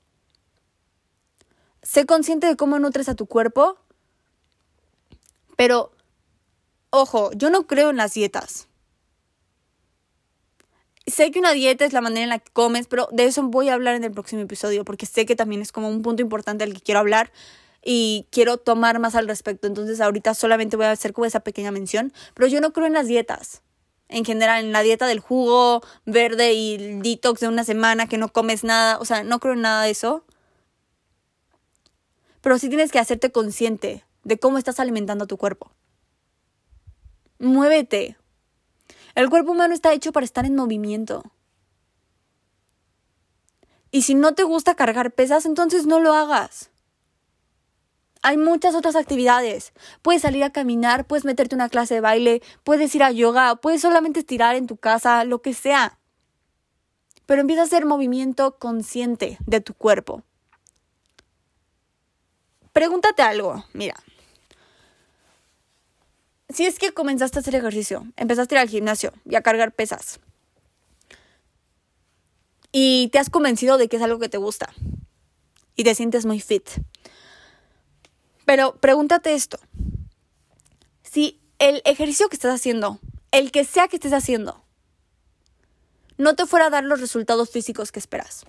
Sé 1.83 2.07
consciente 2.07 2.47
de 2.47 2.55
cómo 2.55 2.79
nutres 2.79 3.07
a 3.07 3.15
tu 3.15 3.27
cuerpo, 3.27 3.77
pero, 5.55 5.91
ojo, 6.89 7.31
yo 7.33 7.51
no 7.51 7.67
creo 7.67 7.91
en 7.91 7.97
las 7.97 8.13
dietas. 8.13 8.67
Sé 11.05 11.31
que 11.31 11.39
una 11.39 11.53
dieta 11.53 11.85
es 11.85 11.93
la 11.93 12.01
manera 12.01 12.23
en 12.23 12.29
la 12.29 12.39
que 12.39 12.51
comes, 12.51 12.87
pero 12.87 13.07
de 13.11 13.25
eso 13.25 13.43
voy 13.43 13.69
a 13.69 13.73
hablar 13.75 13.95
en 13.95 14.03
el 14.03 14.11
próximo 14.11 14.41
episodio, 14.41 14.85
porque 14.85 15.05
sé 15.05 15.25
que 15.27 15.35
también 15.35 15.61
es 15.61 15.71
como 15.71 15.89
un 15.89 16.01
punto 16.01 16.23
importante 16.23 16.63
al 16.63 16.73
que 16.73 16.81
quiero 16.81 16.99
hablar 16.99 17.31
y 17.83 18.27
quiero 18.31 18.57
tomar 18.57 18.99
más 18.99 19.15
al 19.15 19.27
respecto. 19.27 19.67
Entonces 19.67 20.01
ahorita 20.01 20.33
solamente 20.33 20.77
voy 20.77 20.85
a 20.85 20.91
hacer 20.91 21.13
como 21.13 21.25
esa 21.25 21.41
pequeña 21.41 21.71
mención, 21.71 22.13
pero 22.33 22.47
yo 22.47 22.61
no 22.61 22.73
creo 22.73 22.87
en 22.87 22.93
las 22.93 23.07
dietas. 23.07 23.61
En 24.07 24.25
general, 24.25 24.65
en 24.65 24.71
la 24.71 24.81
dieta 24.81 25.05
del 25.05 25.19
jugo 25.19 25.81
verde 26.05 26.53
y 26.53 26.75
el 26.75 27.01
detox 27.03 27.41
de 27.41 27.47
una 27.47 27.63
semana 27.63 28.07
que 28.07 28.17
no 28.17 28.29
comes 28.29 28.63
nada, 28.63 28.97
o 28.97 29.05
sea, 29.05 29.23
no 29.23 29.39
creo 29.39 29.53
en 29.53 29.61
nada 29.61 29.83
de 29.83 29.91
eso. 29.91 30.25
Pero 32.41 32.57
sí 32.57 32.69
tienes 32.69 32.91
que 32.91 32.99
hacerte 32.99 33.31
consciente 33.31 34.03
de 34.23 34.39
cómo 34.39 34.57
estás 34.57 34.79
alimentando 34.79 35.25
a 35.25 35.27
tu 35.27 35.37
cuerpo. 35.37 35.71
Muévete, 37.37 38.17
el 39.15 39.29
cuerpo 39.29 39.51
humano 39.51 39.73
está 39.73 39.93
hecho 39.93 40.11
para 40.11 40.25
estar 40.25 40.45
en 40.45 40.55
movimiento. 40.55 41.23
Y 43.91 44.03
si 44.03 44.15
no 44.15 44.33
te 44.33 44.43
gusta 44.43 44.75
cargar 44.75 45.11
pesas, 45.11 45.45
entonces 45.45 45.85
no 45.85 45.99
lo 45.99 46.13
hagas. 46.13 46.69
Hay 48.21 48.37
muchas 48.37 48.75
otras 48.75 48.95
actividades. 48.95 49.73
Puedes 50.01 50.21
salir 50.21 50.43
a 50.43 50.51
caminar, 50.51 51.07
puedes 51.07 51.25
meterte 51.25 51.55
una 51.55 51.69
clase 51.69 51.95
de 51.95 52.01
baile, 52.01 52.41
puedes 52.63 52.93
ir 52.95 53.03
a 53.03 53.11
yoga, 53.11 53.55
puedes 53.55 53.81
solamente 53.81 54.19
estirar 54.19 54.55
en 54.55 54.67
tu 54.67 54.77
casa, 54.77 55.23
lo 55.23 55.41
que 55.41 55.53
sea. 55.53 55.97
Pero 57.25 57.41
empieza 57.41 57.61
a 57.61 57.65
hacer 57.65 57.85
movimiento 57.85 58.57
consciente 58.57 59.37
de 59.45 59.61
tu 59.61 59.73
cuerpo. 59.73 60.23
Pregúntate 62.73 63.21
algo, 63.21 63.63
mira 63.73 63.95
si 66.49 66.65
es 66.65 66.79
que 66.79 66.91
comenzaste 66.93 67.39
a 67.39 67.41
hacer 67.41 67.55
ejercicio, 67.55 68.07
empezaste 68.17 68.55
a 68.55 68.57
ir 68.57 68.61
al 68.61 68.69
gimnasio 68.69 69.13
y 69.25 69.35
a 69.35 69.41
cargar 69.41 69.71
pesas, 69.71 70.19
y 72.71 73.09
te 73.11 73.19
has 73.19 73.29
convencido 73.29 73.77
de 73.77 73.87
que 73.87 73.97
es 73.97 74.03
algo 74.03 74.19
que 74.19 74.29
te 74.29 74.37
gusta 74.37 74.71
y 75.75 75.83
te 75.83 75.95
sientes 75.95 76.25
muy 76.25 76.39
fit. 76.39 76.69
Pero 78.49 78.73
pregúntate 78.77 79.35
esto. 79.35 79.59
Si 81.03 81.39
el 81.59 81.83
ejercicio 81.85 82.29
que 82.29 82.35
estás 82.35 82.55
haciendo, 82.55 82.99
el 83.29 83.51
que 83.51 83.63
sea 83.63 83.87
que 83.87 83.97
estés 83.97 84.11
haciendo, 84.11 84.65
no 86.17 86.33
te 86.33 86.47
fuera 86.47 86.65
a 86.65 86.69
dar 86.71 86.83
los 86.83 86.99
resultados 86.99 87.51
físicos 87.51 87.91
que 87.91 87.99
esperas. 87.99 88.47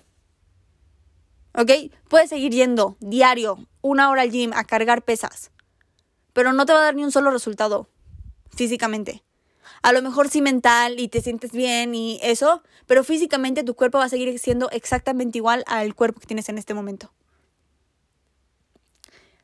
¿Ok? 1.53 1.93
Puedes 2.09 2.31
seguir 2.31 2.51
yendo 2.51 2.97
diario, 2.99 3.67
una 3.81 4.09
hora 4.09 4.23
al 4.23 4.31
gym 4.31 4.53
a 4.53 4.63
cargar 4.63 5.03
pesas, 5.03 5.51
pero 6.33 6.51
no 6.51 6.65
te 6.65 6.73
va 6.73 6.79
a 6.79 6.85
dar 6.85 6.95
ni 6.95 7.03
un 7.03 7.11
solo 7.11 7.29
resultado 7.29 7.87
físicamente. 8.49 9.23
A 9.83 9.93
lo 9.93 10.01
mejor 10.01 10.29
sí 10.29 10.41
mental 10.41 10.99
y 10.99 11.09
te 11.09 11.21
sientes 11.21 11.51
bien 11.51 11.93
y 11.93 12.19
eso, 12.23 12.63
pero 12.87 13.03
físicamente 13.03 13.63
tu 13.63 13.75
cuerpo 13.75 13.99
va 13.99 14.05
a 14.05 14.09
seguir 14.09 14.39
siendo 14.39 14.67
exactamente 14.71 15.37
igual 15.37 15.63
al 15.67 15.93
cuerpo 15.93 16.19
que 16.19 16.25
tienes 16.25 16.49
en 16.49 16.57
este 16.57 16.73
momento. 16.73 17.13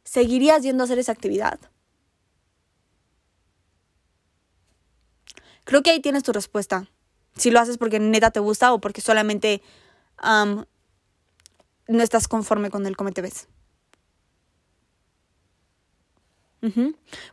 ¿Seguirías 0.08 0.64
yendo 0.64 0.84
a 0.84 0.86
hacer 0.86 1.00
esa 1.00 1.12
actividad? 1.12 1.60
Creo 5.66 5.84
que 5.84 5.90
ahí 5.92 6.00
tienes 6.00 6.24
tu 6.24 6.32
respuesta. 6.32 6.90
Si 7.36 7.52
lo 7.52 7.60
haces 7.60 7.78
porque 7.78 8.00
neta 8.00 8.32
te 8.32 8.40
gusta 8.40 8.72
o 8.72 8.80
porque 8.80 9.02
solamente 9.02 9.62
no 10.24 10.66
estás 11.90 12.30
conforme 12.30 12.70
con 12.70 12.86
el 12.86 12.96
cómo 12.96 13.12
te 13.12 13.22
ves. 13.22 13.50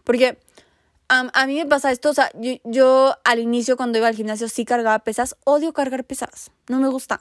Porque 0.02 0.40
a 1.08 1.46
mí 1.46 1.54
me 1.54 1.66
pasa 1.66 1.92
esto, 1.92 2.10
o 2.10 2.14
sea, 2.14 2.32
yo, 2.64 3.16
al 3.22 3.38
inicio 3.38 3.76
cuando 3.76 3.98
iba 3.98 4.08
al 4.08 4.16
gimnasio 4.16 4.48
sí 4.48 4.64
cargaba 4.64 4.98
pesas, 4.98 5.36
odio 5.44 5.72
cargar 5.72 6.04
pesas, 6.04 6.50
no 6.68 6.80
me 6.80 6.88
gusta. 6.88 7.20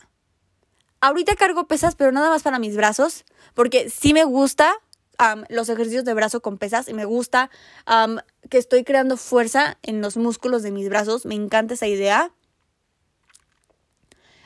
Ahorita 0.99 1.35
cargo 1.35 1.67
pesas, 1.67 1.93
pero 1.93 2.11
nada 2.11 2.29
más 2.29 2.41
para 2.41 2.57
mis 2.57 2.75
brazos, 2.75 3.23
porque 3.53 3.91
sí 3.91 4.13
me 4.13 4.23
gusta 4.23 4.73
los 5.49 5.69
ejercicios 5.69 6.05
de 6.05 6.13
brazo 6.13 6.41
con 6.41 6.57
pesas 6.57 6.87
y 6.87 6.93
me 6.93 7.05
gusta 7.05 7.49
que 8.49 8.57
estoy 8.57 8.83
creando 8.83 9.17
fuerza 9.17 9.77
en 9.83 10.01
los 10.01 10.17
músculos 10.17 10.63
de 10.63 10.71
mis 10.71 10.89
brazos, 10.89 11.25
me 11.25 11.35
encanta 11.35 11.75
esa 11.75 11.87
idea. 11.87 12.31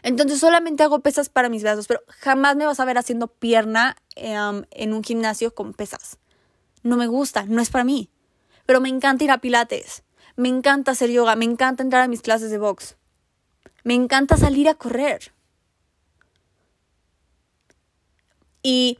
Entonces 0.03 0.39
solamente 0.39 0.83
hago 0.83 0.99
pesas 0.99 1.29
para 1.29 1.49
mis 1.49 1.63
brazos, 1.63 1.87
pero 1.87 2.01
jamás 2.07 2.55
me 2.55 2.65
vas 2.65 2.79
a 2.79 2.85
ver 2.85 2.97
haciendo 2.97 3.27
pierna 3.27 3.97
en 4.15 4.93
un 4.93 5.03
gimnasio 5.03 5.53
con 5.53 5.73
pesas. 5.73 6.17
No 6.83 6.95
me 6.95 7.07
gusta, 7.07 7.45
no 7.45 7.61
es 7.61 7.69
para 7.69 7.83
mí 7.83 8.09
pero 8.67 8.81
me 8.81 8.89
encanta 8.89 9.23
ir 9.23 9.31
a 9.31 9.39
pilates, 9.39 10.03
me 10.35 10.49
encanta 10.49 10.91
hacer 10.91 11.09
yoga, 11.09 11.35
me 11.35 11.45
encanta 11.45 11.81
entrar 11.81 12.03
a 12.03 12.07
mis 12.07 12.21
clases 12.21 12.51
de 12.51 12.59
box, 12.59 12.97
me 13.83 13.95
encanta 13.95 14.37
salir 14.37 14.67
a 14.69 14.75
correr. 14.75 15.31
Y 18.61 18.99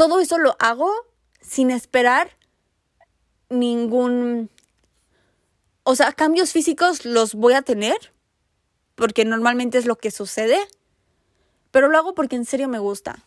todo 0.00 0.18
eso 0.18 0.38
lo 0.38 0.56
hago 0.60 0.90
sin 1.42 1.70
esperar 1.70 2.34
ningún... 3.50 4.48
O 5.82 5.94
sea, 5.94 6.12
cambios 6.12 6.52
físicos 6.52 7.04
los 7.04 7.34
voy 7.34 7.52
a 7.52 7.60
tener, 7.60 7.98
porque 8.94 9.26
normalmente 9.26 9.76
es 9.76 9.84
lo 9.84 9.96
que 9.96 10.10
sucede, 10.10 10.58
pero 11.70 11.88
lo 11.88 11.98
hago 11.98 12.14
porque 12.14 12.36
en 12.36 12.46
serio 12.46 12.66
me 12.66 12.78
gusta. 12.78 13.26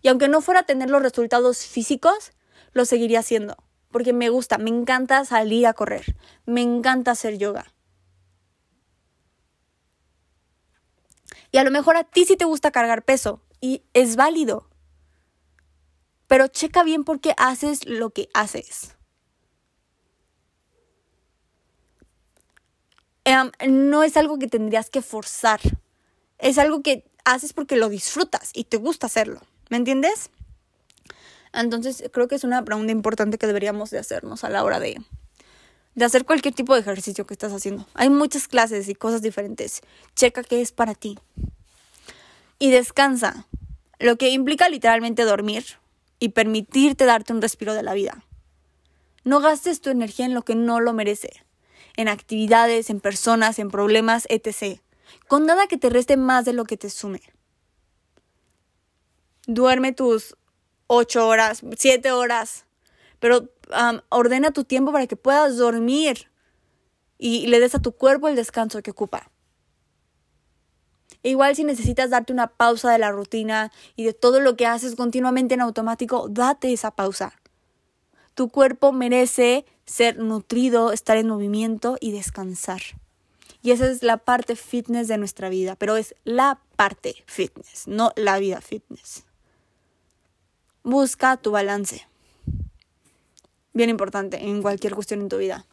Y 0.00 0.08
aunque 0.08 0.28
no 0.28 0.40
fuera 0.40 0.60
a 0.60 0.62
tener 0.62 0.88
los 0.88 1.02
resultados 1.02 1.66
físicos, 1.66 2.32
lo 2.72 2.86
seguiría 2.86 3.18
haciendo 3.18 3.58
porque 3.90 4.14
me 4.14 4.30
gusta, 4.30 4.56
me 4.56 4.70
encanta 4.70 5.26
salir 5.26 5.66
a 5.66 5.74
correr, 5.74 6.16
me 6.46 6.62
encanta 6.62 7.10
hacer 7.10 7.36
yoga. 7.36 7.66
Y 11.50 11.58
a 11.58 11.64
lo 11.64 11.70
mejor 11.70 11.98
a 11.98 12.04
ti 12.04 12.24
sí 12.24 12.38
te 12.38 12.46
gusta 12.46 12.70
cargar 12.70 13.04
peso 13.04 13.42
y 13.60 13.82
es 13.92 14.16
válido. 14.16 14.71
Pero 16.32 16.48
checa 16.48 16.82
bien 16.82 17.04
por 17.04 17.20
qué 17.20 17.34
haces 17.36 17.84
lo 17.84 18.08
que 18.08 18.30
haces. 18.32 18.96
No 23.68 24.02
es 24.02 24.16
algo 24.16 24.38
que 24.38 24.46
tendrías 24.46 24.88
que 24.88 25.02
forzar. 25.02 25.60
Es 26.38 26.56
algo 26.56 26.82
que 26.82 27.04
haces 27.26 27.52
porque 27.52 27.76
lo 27.76 27.90
disfrutas 27.90 28.50
y 28.54 28.64
te 28.64 28.78
gusta 28.78 29.08
hacerlo. 29.08 29.42
¿Me 29.68 29.76
entiendes? 29.76 30.30
Entonces 31.52 32.02
creo 32.10 32.28
que 32.28 32.36
es 32.36 32.44
una 32.44 32.64
pregunta 32.64 32.92
importante 32.92 33.36
que 33.36 33.46
deberíamos 33.46 33.90
de 33.90 33.98
hacernos 33.98 34.42
a 34.42 34.48
la 34.48 34.64
hora 34.64 34.80
de, 34.80 35.02
de 35.94 36.04
hacer 36.06 36.24
cualquier 36.24 36.54
tipo 36.54 36.72
de 36.72 36.80
ejercicio 36.80 37.26
que 37.26 37.34
estás 37.34 37.52
haciendo. 37.52 37.86
Hay 37.92 38.08
muchas 38.08 38.48
clases 38.48 38.88
y 38.88 38.94
cosas 38.94 39.20
diferentes. 39.20 39.82
Checa 40.16 40.42
qué 40.42 40.62
es 40.62 40.72
para 40.72 40.94
ti. 40.94 41.18
Y 42.58 42.70
descansa, 42.70 43.46
lo 43.98 44.16
que 44.16 44.30
implica 44.30 44.70
literalmente 44.70 45.24
dormir 45.24 45.81
y 46.22 46.28
permitirte 46.28 47.04
darte 47.04 47.32
un 47.32 47.42
respiro 47.42 47.74
de 47.74 47.82
la 47.82 47.94
vida. 47.94 48.24
No 49.24 49.40
gastes 49.40 49.80
tu 49.80 49.90
energía 49.90 50.24
en 50.24 50.34
lo 50.34 50.42
que 50.42 50.54
no 50.54 50.78
lo 50.78 50.92
merece, 50.92 51.32
en 51.96 52.06
actividades, 52.06 52.90
en 52.90 53.00
personas, 53.00 53.58
en 53.58 53.72
problemas, 53.72 54.28
etc. 54.30 54.80
con 55.26 55.46
nada 55.46 55.66
que 55.66 55.78
te 55.78 55.90
reste 55.90 56.16
más 56.16 56.44
de 56.44 56.52
lo 56.52 56.64
que 56.64 56.76
te 56.76 56.90
sume. 56.90 57.22
Duerme 59.48 59.90
tus 59.90 60.36
ocho 60.86 61.26
horas, 61.26 61.62
siete 61.76 62.12
horas, 62.12 62.66
pero 63.18 63.48
ordena 64.08 64.52
tu 64.52 64.62
tiempo 64.62 64.92
para 64.92 65.08
que 65.08 65.16
puedas 65.16 65.56
dormir 65.56 66.30
y 67.18 67.48
le 67.48 67.58
des 67.58 67.74
a 67.74 67.82
tu 67.82 67.90
cuerpo 67.90 68.28
el 68.28 68.36
descanso 68.36 68.80
que 68.80 68.92
ocupa. 68.92 69.31
Igual 71.30 71.54
si 71.54 71.64
necesitas 71.64 72.10
darte 72.10 72.32
una 72.32 72.48
pausa 72.48 72.90
de 72.90 72.98
la 72.98 73.12
rutina 73.12 73.70
y 73.96 74.04
de 74.04 74.12
todo 74.12 74.40
lo 74.40 74.56
que 74.56 74.66
haces 74.66 74.96
continuamente 74.96 75.54
en 75.54 75.60
automático, 75.60 76.28
date 76.28 76.72
esa 76.72 76.90
pausa. 76.90 77.32
Tu 78.34 78.48
cuerpo 78.48 78.92
merece 78.92 79.66
ser 79.84 80.18
nutrido, 80.18 80.92
estar 80.92 81.16
en 81.16 81.28
movimiento 81.28 81.96
y 82.00 82.12
descansar. 82.12 82.80
Y 83.62 83.70
esa 83.70 83.88
es 83.88 84.02
la 84.02 84.16
parte 84.16 84.56
fitness 84.56 85.06
de 85.06 85.18
nuestra 85.18 85.48
vida, 85.48 85.76
pero 85.76 85.96
es 85.96 86.14
la 86.24 86.60
parte 86.76 87.22
fitness, 87.26 87.86
no 87.86 88.12
la 88.16 88.38
vida 88.38 88.60
fitness. 88.60 89.24
Busca 90.82 91.36
tu 91.36 91.52
balance. 91.52 92.08
Bien 93.72 93.88
importante 93.88 94.42
en 94.42 94.62
cualquier 94.62 94.94
cuestión 94.94 95.20
en 95.20 95.28
tu 95.28 95.38
vida. 95.38 95.64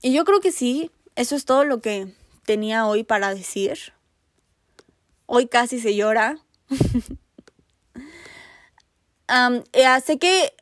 y 0.00 0.12
yo 0.12 0.24
creo 0.24 0.40
que 0.40 0.50
sí, 0.50 0.90
eso 1.14 1.36
es 1.36 1.44
todo 1.44 1.64
lo 1.64 1.80
que 1.80 2.12
tenía 2.44 2.86
hoy 2.86 3.04
para 3.04 3.34
decir. 3.34 3.92
Hoy 5.26 5.46
casi 5.46 5.80
se 5.80 5.94
llora. 5.94 6.38
um, 9.28 9.62
sé 10.04 10.18
que 10.18 10.54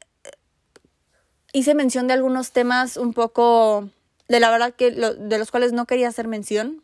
hice 1.53 1.75
mención 1.75 2.07
de 2.07 2.15
algunos 2.15 2.53
temas 2.53 2.97
un 2.97 3.13
poco, 3.13 3.89
de 4.29 4.41
la 4.41 4.51
verdad 4.51 4.75
que 4.75 4.91
de 4.91 5.39
los 5.39 5.51
cuales 5.51 5.73
no 5.73 5.87
quería 5.87 6.09
hacer 6.09 6.29
mención, 6.29 6.83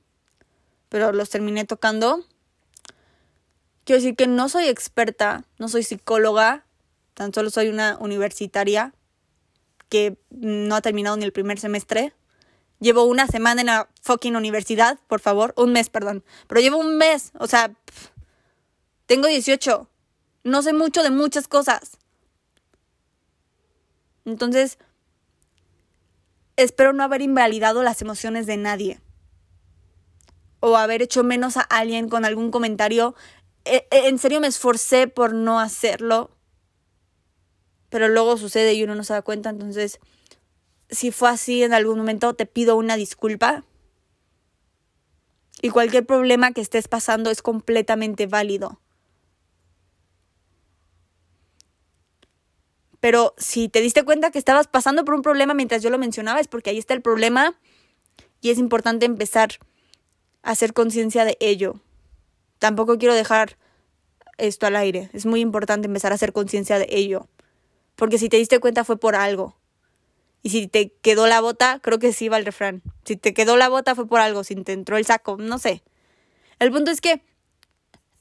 pero 0.88 1.12
los 1.12 1.30
terminé 1.30 1.64
tocando. 1.64 2.24
Quiero 3.84 4.03
decir 4.03 4.16
que 4.16 4.26
no 4.26 4.49
soy 4.49 4.66
experta, 4.66 5.44
no 5.59 5.68
soy 5.68 5.84
psicóloga, 5.84 6.64
tan 7.14 7.32
solo 7.32 7.51
soy 7.51 7.68
una 7.68 7.97
universitaria 8.01 8.92
que 9.88 10.18
no 10.30 10.74
ha 10.74 10.80
terminado 10.80 11.16
ni 11.16 11.24
el 11.24 11.32
primer 11.32 11.61
semestre. 11.61 12.12
Llevo 12.79 13.05
una 13.05 13.27
semana 13.27 13.62
en 13.62 13.68
la 13.68 13.89
fucking 14.03 14.37
universidad, 14.37 14.99
por 15.07 15.20
favor, 15.20 15.55
un 15.57 15.72
mes, 15.72 15.89
perdón, 15.89 16.24
pero 16.47 16.61
llevo 16.61 16.77
un 16.77 16.99
mes, 16.99 17.33
o 17.39 17.47
sea, 17.47 17.72
tengo 19.07 19.29
18, 19.29 19.89
no 20.45 20.62
sé 20.62 20.72
mucho 20.72 21.03
de 21.03 21.11
muchas 21.11 21.49
cosas. 21.49 21.99
Entonces, 24.24 24.79
espero 26.57 26.93
no 26.93 27.05
haber 27.05 27.22
invalidado 27.22 27.83
las 27.83 28.03
emociones 28.03 28.47
de 28.47 28.57
nadie. 28.57 29.01
O 30.61 30.77
haber 30.77 31.03
hecho 31.03 31.22
menos 31.22 31.57
a 31.57 31.61
alguien 31.61 32.09
con 32.09 32.24
algún 32.24 32.51
comentario. 32.51 33.14
E, 33.64 33.87
e, 33.91 34.09
en 34.09 34.18
serio 34.18 34.41
me 34.41 34.49
esforcé 34.49 35.07
por 35.07 35.33
no 35.33 35.61
hacerlo, 35.61 36.31
pero 37.89 38.09
luego 38.09 38.37
sucede 38.37 38.74
y 38.74 38.83
uno 38.83 38.95
no 38.95 39.05
se 39.05 39.12
da 39.12 39.22
cuenta, 39.22 39.51
entonces 39.51 40.01
si 40.91 41.11
fue 41.11 41.30
así 41.30 41.62
en 41.62 41.74
algún 41.74 41.99
momento 41.99 42.34
te 42.34 42.47
pido 42.47 42.76
una 42.76 42.97
disculpa. 42.97 43.64
Y 45.62 45.70
cualquier 45.70 46.05
problema 46.07 46.53
que 46.53 46.61
estés 46.61 46.87
pasando 46.89 47.30
es 47.30 47.43
completamente 47.43 48.26
válido. 48.26 48.80
Pero 53.01 53.34
si 53.39 53.68
te 53.68 53.80
diste 53.80 54.05
cuenta 54.05 54.30
que 54.30 54.39
estabas 54.39 54.66
pasando 54.66 55.05
por 55.05 55.14
un 55.14 55.22
problema 55.22 55.55
mientras 55.55 55.82
yo 55.82 55.91
lo 55.91 55.99
mencionaba, 55.99 56.41
es 56.41 56.49
porque 56.49 56.70
ahí 56.70 56.78
está 56.78 56.95
el 56.95 57.03
problema 57.03 57.59
y 58.41 58.51
es 58.51 58.59
importante 58.59 59.07
empezar 59.07 59.51
a 60.43 60.51
hacer 60.51 60.72
conciencia 60.72 61.24
de 61.24 61.37
ello 61.41 61.80
tampoco 62.59 62.99
quiero 62.99 63.14
dejar 63.14 63.57
esto 64.39 64.66
al 64.66 64.76
aire. 64.76 65.11
Es 65.12 65.26
muy 65.26 65.41
importante 65.41 65.87
empezar 65.87 66.12
a 66.12 66.16
hacer 66.16 66.32
conciencia 66.32 66.78
de 66.78 66.87
ello. 66.91 67.28
Porque 67.95 68.18
si 68.18 68.28
te 68.28 68.37
diste 68.37 68.59
cuenta 68.59 68.84
fue 68.84 68.99
por 68.99 69.14
algo. 69.14 69.57
Y 70.47 70.51
si 70.51 70.68
te 70.68 70.92
quedó 71.03 71.26
la 71.26 71.40
bota, 71.40 71.80
creo 71.82 71.99
que 71.99 72.12
sí 72.12 72.28
va 72.28 72.36
el 72.36 72.44
refrán. 72.44 72.80
Si 73.05 73.16
te 73.16 73.34
quedó 73.34 73.57
la 73.57 73.68
bota 73.68 73.97
fue 73.97 74.07
por 74.07 74.20
algo, 74.20 74.44
si 74.44 74.55
te 74.55 74.74
entró 74.74 74.97
el 74.97 75.05
saco, 75.05 75.36
no 75.38 75.59
sé. 75.59 75.82
El 76.61 76.70
punto 76.70 76.92
es 76.92 77.01
que 77.01 77.20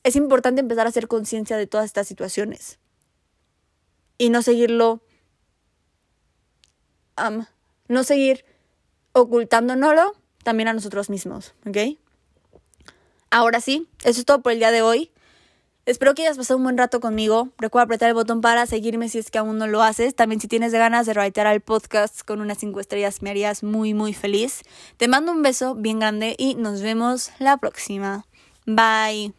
es 0.02 0.16
importante 0.16 0.60
empezar 0.60 0.88
a 0.88 0.90
hacer 0.90 1.08
conciencia 1.08 1.56
de 1.56 1.68
todas 1.68 1.86
estas 1.86 2.08
situaciones. 2.08 2.80
Y 4.18 4.32
no 4.32 4.42
seguirlo. 4.42 5.04
no 7.90 8.04
seguir 8.04 8.44
ocultándonoslo 9.12 10.16
también 10.44 10.68
a 10.68 10.74
nosotros 10.74 11.12
mismos, 11.12 11.54
¿ok? 11.68 12.00
Ahora 13.30 13.62
sí, 13.62 13.88
eso 14.04 14.20
es 14.20 14.26
todo 14.26 14.42
por 14.42 14.52
el 14.52 14.58
día 14.58 14.72
de 14.72 14.82
hoy. 14.82 15.12
Espero 15.86 16.16
que 16.16 16.24
hayas 16.24 16.38
pasado 16.38 16.58
un 16.58 16.64
buen 16.64 16.78
rato 16.78 17.00
conmigo. 17.00 17.50
Recuerda 17.60 17.84
apretar 17.86 18.10
el 18.10 18.16
botón 18.16 18.42
para 18.42 18.66
seguirme 18.66 19.08
si 19.08 19.20
es 19.20 19.30
que 19.30 19.38
aún 19.38 19.60
no 19.60 19.68
lo 19.68 19.84
haces. 19.84 20.16
También 20.16 20.42
si 20.42 20.48
tienes 20.48 20.72
ganas 20.72 21.06
de 21.06 21.14
reiterar 21.14 21.54
al 21.54 21.62
podcast 21.62 22.22
con 22.24 22.42
unas 22.42 22.58
5 22.58 22.80
estrellas 22.80 23.22
me 23.22 23.30
harías 23.30 23.62
muy 23.62 23.94
muy 23.94 24.14
feliz. 24.14 24.64
Te 24.98 25.08
mando 25.08 25.32
un 25.32 25.44
beso 25.44 25.76
bien 25.76 26.00
grande 26.00 26.36
y 26.40 26.56
nos 26.56 26.82
vemos 26.82 27.32
la 27.38 27.58
próxima. 27.58 28.26
Bye. 28.66 29.34